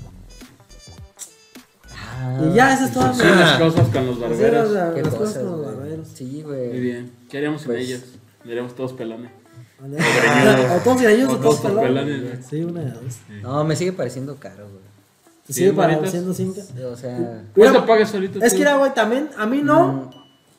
[1.96, 3.18] Ah, Y ya, esa es toda mi.
[3.20, 4.72] Son las cosas con los eran barberos.
[4.72, 5.76] la- Qué las cosas cosas, con los güey.
[5.78, 6.08] barberos.
[6.14, 6.80] Sí, Muy güey.
[6.80, 7.12] bien.
[7.30, 8.02] ¿Qué haríamos sin Pues- ellos?
[8.44, 9.32] Seríamos todos pelones.
[9.80, 9.98] ¿Vale?
[11.04, 11.36] greñudos.
[11.36, 12.46] O todos O pelones.
[12.50, 13.04] Sí, una de dos.
[13.44, 14.82] No, me sigue pareciendo caro, güey.
[15.46, 16.62] ¿Te ¿Sí, sigue pareciendo cinco?
[16.92, 18.44] O sea, ¿Cuánto pagas ahorita?
[18.44, 18.58] Es tú?
[18.58, 20.10] que era, güey, también, a mí no,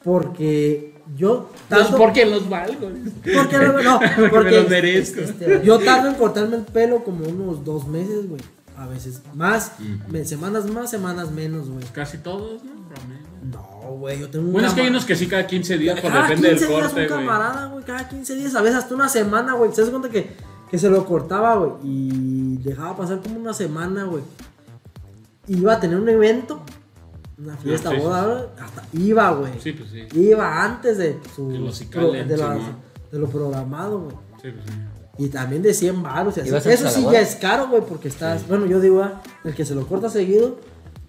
[0.05, 1.97] porque yo Pues tanto...
[1.99, 2.91] porque los valgo.
[3.35, 4.01] Porque no, no,
[4.31, 5.21] Porque me los merezco.
[5.21, 8.41] este, yo tardo en cortarme el pelo como unos dos meses, güey.
[8.77, 9.73] A veces más,
[10.25, 11.85] semanas más, semanas menos, güey.
[11.93, 12.73] Casi todos, ¿no?
[13.51, 16.01] No, güey, yo tengo un Bueno, es que hay unos que sí cada 15 días,
[16.01, 17.19] pues cada depende 15 del días corte, güey.
[17.27, 19.73] camarada, güey, cada 15 días, a veces hasta una semana, güey.
[19.73, 20.31] ¿Se das cuenta que,
[20.71, 21.73] que se lo cortaba, güey?
[21.83, 24.23] Y dejaba pasar como una semana, güey.
[25.49, 26.61] Iba a tener un evento,
[27.39, 29.53] una fiesta, sí, boda, güey, hasta iba, güey.
[29.61, 30.07] Sí, pues sí.
[30.18, 32.76] Iba antes de su De lo pro- cicalen, de, la- Simón.
[33.12, 34.16] de lo programado, güey.
[34.43, 34.72] Sí, pues sí.
[35.24, 36.49] Y también de 100 baros y así.
[36.51, 39.64] ¿Ibas Eso sí ya es caro, güey, porque estás, bueno, yo digo, ah, el que
[39.64, 40.61] se lo corta seguido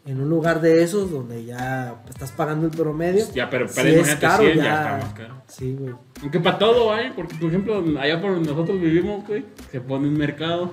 [0.05, 3.25] en un lugar de esos donde ya estás pagando el promedio.
[3.35, 4.63] Ya, pero, sí pero es imagínate caro 100 ya.
[4.63, 5.41] ya está más caro.
[5.47, 5.93] Sí, güey.
[6.23, 10.07] Aunque para todo hay, porque por ejemplo, allá por donde nosotros vivimos, güey, se pone
[10.07, 10.71] un mercado.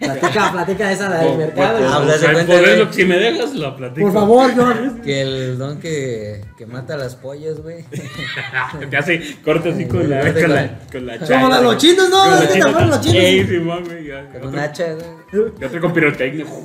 [0.00, 1.78] Platica, platica esa la del mercado.
[1.78, 1.92] por- güey.
[1.94, 2.94] Hablas de cuenta, eso, güey.
[2.94, 4.06] si me dejas, lo platico.
[4.06, 5.00] Por favor, John.
[5.02, 7.84] que el don que, que mata las pollas, güey.
[8.90, 11.62] Te hace corte así con la, con con- la, con la Como chaira, la de
[11.64, 12.18] los chinos, ¿no?
[12.20, 13.16] Con la ¿Sí te de los chinos?
[13.16, 14.28] Ey, Simón, güey, ya.
[14.40, 15.42] Con un hacha, güey.
[15.60, 16.44] y otro con pirotecnia.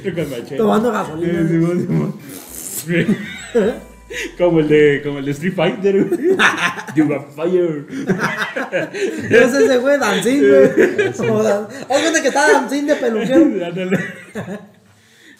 [0.00, 0.56] Otro con machete.
[0.56, 2.12] Tomando Eh, gasolina.
[4.38, 6.36] Como el de, como el de Street Fighter, güey.
[6.96, 7.86] You got fire.
[9.30, 11.12] No es ese güey, Dancing, güey.
[11.16, 13.44] Como dan- Haz cuenta que está Dancing de peluquero.
[13.66, 13.98] Ándale.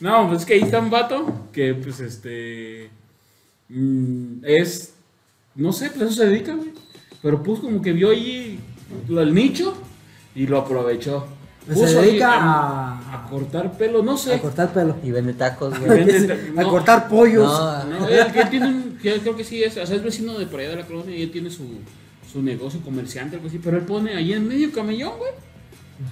[0.01, 2.91] No, pues es que ahí está un vato que, pues, este.
[3.69, 4.93] mm, es.
[5.55, 6.73] No sé, pues eso se dedica, güey.
[7.23, 8.61] Pero pues como que vio ahí
[9.09, 9.75] el nicho
[10.35, 11.27] y lo aprovechó.
[11.69, 14.35] Se Puso dedica a, a- a cortar pelo, no sé.
[14.35, 14.97] A cortar pelo.
[15.03, 16.05] Y vende tacos, A güey.
[16.05, 16.71] vende- A no.
[16.71, 17.45] cortar pollos.
[17.47, 18.99] No, No, él, él tiene un.
[19.03, 19.77] que Creo que sí es.
[19.77, 21.65] O sea, es vecino de por allá de la colonia y él tiene su,
[22.33, 23.59] su negocio comerciante, algo así.
[23.63, 25.31] Pero él pone ahí en medio camellón, güey.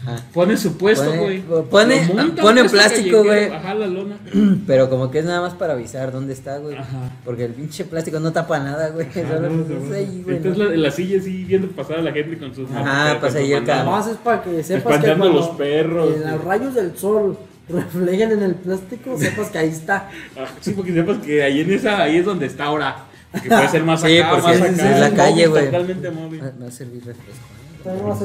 [0.06, 0.22] Ajá.
[0.32, 1.40] Pone su puesto, Pone- güey.
[1.42, 2.00] pone-
[2.40, 3.44] pone puesto plástico, güey.
[3.50, 4.16] Ajá, la lona.
[4.66, 6.76] Pero como que es nada más para avisar dónde está, güey.
[7.24, 9.06] Porque el pinche plástico no tapa nada, güey.
[9.08, 10.36] Ah, Solo no, pues, no, ahí, güey.
[10.36, 10.68] Entonces ¿no?
[10.70, 13.52] la, en la silla así viendo pasar a la gente con sus Ajá, sus ahí
[13.52, 13.84] mandados.
[13.84, 16.10] Nomás es para que sepas que cuando los perros.
[16.16, 17.36] eh, los rayos del sol
[17.68, 20.10] reflejen en el plástico, sepas que ahí está.
[20.38, 23.04] Ah, Sí, porque sepas que ahí en esa, ahí es donde está ahora.
[23.42, 24.94] Que puede ser más Sí, acá, porque más es- acá.
[24.94, 25.64] es la calle, güey.
[25.66, 26.40] Totalmente móvil.
[26.42, 27.42] Va va a servir refresco.
[27.84, 28.18] Tenemos.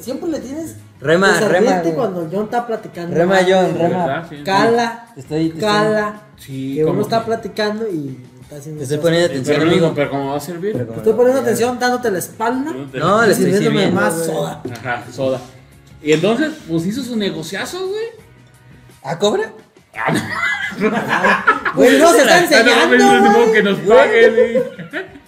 [0.00, 1.94] Siempre le tienes Rema, rema, güey.
[1.94, 3.16] cuando John está platicando.
[3.16, 4.26] Rema, Ah, John, rema.
[4.28, 4.42] Sí.
[4.44, 6.22] Cala, Te estoy, cala.
[6.36, 8.78] Sí, que uno está platicando y está haciendo.
[8.80, 9.92] Te estoy poniendo Sí, atención, pero, amigo.
[9.94, 10.72] pero como va a servir.
[10.72, 12.72] Pero Estoy poniendo atención, dándote la espalda.
[12.72, 14.26] No, le estoy sirviéndome sirviendo, más güey.
[14.26, 14.62] soda.
[14.72, 15.40] Ajá, soda.
[16.02, 18.06] Y entonces, pues hizo su negociazo, güey.
[19.04, 19.52] ¿Ah, cobra?
[19.94, 20.20] Ah, no.
[21.76, 22.96] Güey, no se está Ah, no, enseñando.
[23.20, 24.34] no, no, que nos paguen.
[24.34, 24.56] güey.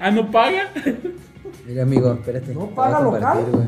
[0.00, 0.70] Ah, ¿no paga?
[1.66, 2.54] Mira, amigo, espérate.
[2.54, 3.44] ¿No paga local?
[3.52, 3.66] güey.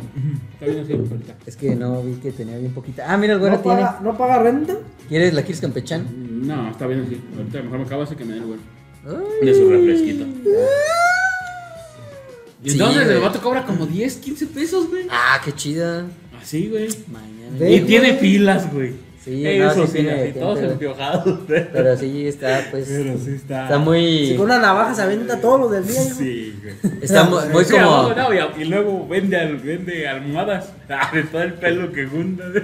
[0.54, 1.36] Está bien así, ahorita.
[1.46, 3.04] Es que no vi que tenía bien poquita.
[3.08, 3.82] Ah, mira, el güero ¿No tiene.
[3.82, 4.74] paga, ¿No paga renta?
[5.08, 6.04] ¿Quieres, la quieres campechana?
[6.12, 7.22] No, está bien así.
[7.36, 8.58] Ahorita mejor me acabo así que me dé el güey.
[9.06, 9.46] Ay.
[9.46, 10.24] De su refresquito.
[12.64, 13.16] Y Sí, entonces güey.
[13.16, 15.06] el vato cobra como 10, 15 pesos, güey.
[15.10, 16.06] Ah, qué chida.
[16.40, 16.88] Así, güey.
[17.12, 17.56] Mañana.
[17.56, 17.84] Y güey.
[17.86, 18.92] tiene pilas, güey.
[19.24, 20.72] Sí, no, Eso sí sí, tiene así, todos güey.
[20.72, 21.38] empiojados.
[21.48, 22.86] Pero sí está, pues.
[22.88, 23.62] Pero sí está.
[23.64, 24.26] Está muy.
[24.28, 26.02] Si con una navaja se avienta todos los del día.
[26.02, 26.14] hijo.
[26.18, 26.74] Sí, güey.
[27.02, 27.84] Está mu- muy Sí, como.
[27.84, 32.06] no, no, y, y luego vende, al- vende almohadas ah, de todo el pelo que
[32.06, 32.44] junta.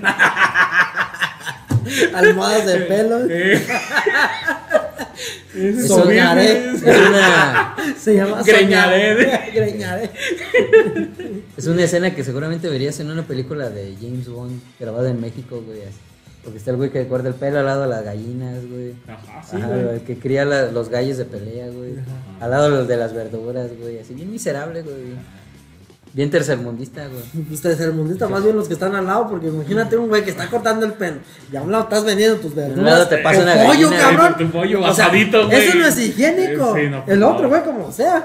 [2.14, 3.20] Almohadas de pelo.
[3.28, 3.60] Eh.
[5.54, 9.14] Es es una, Se llama Greñaré.
[9.24, 9.50] soñar.
[9.52, 10.10] Greñaré.
[11.56, 15.62] es una escena que seguramente verías en una película de James Bond grabada en México,
[15.66, 15.80] güey.
[15.82, 15.98] así.
[16.42, 18.94] Porque está el güey que corta el pelo al lado de las gallinas, güey.
[19.06, 19.94] Ajá, sí, Ajá, güey.
[19.96, 21.94] el que cría la- los gallos de pelea, güey.
[22.40, 23.98] Al lado de los de las verduras, güey.
[23.98, 25.14] Así bien miserable, güey.
[26.12, 27.44] Bien tercermundista, güey.
[27.46, 30.48] Pues tercermundista, más bien los que están al lado, porque imagínate un güey que está
[30.48, 31.18] cortando el pelo
[31.52, 32.78] y a un lado estás vendiendo tus verduras.
[32.78, 34.34] un lado te pasa Tu una pollo, gallina, cabrón.
[34.38, 35.58] Tu pollo O sea, asadito, güey.
[35.68, 36.74] Eso no es higiénico.
[36.74, 37.28] Sí, no, pues, el no.
[37.34, 38.24] otro, güey, como sea.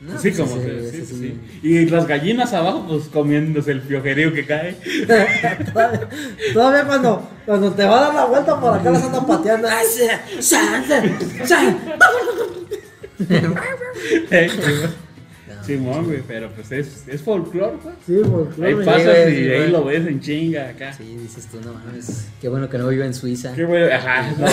[0.00, 1.38] No, sí, pues como que, sí.
[1.62, 4.76] Y las gallinas abajo, pues comiéndose el piojerío que cae.
[5.72, 6.08] todavía,
[6.54, 9.68] todavía cuando, cuando te va a dar la vuelta por acá las andan pateando.
[15.66, 17.94] Simón, güey, pero pues es, es folclore, güey.
[18.06, 18.68] Sí, folclore.
[18.70, 20.94] Ahí pasas y ahí lo ves en chinga acá.
[20.94, 22.28] Sí, dices tú, no mames.
[22.40, 23.52] Qué bueno que no vivo en Suiza.
[23.54, 24.46] Qué bueno, ajá, no,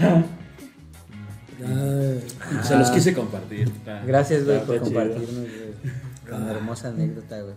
[0.00, 0.38] no.
[1.66, 2.24] Ay.
[2.62, 3.70] Se los quise compartir.
[4.06, 5.92] Gracias, güey, por compartirnos, güey.
[6.28, 7.54] Con hermosa anécdota, güey.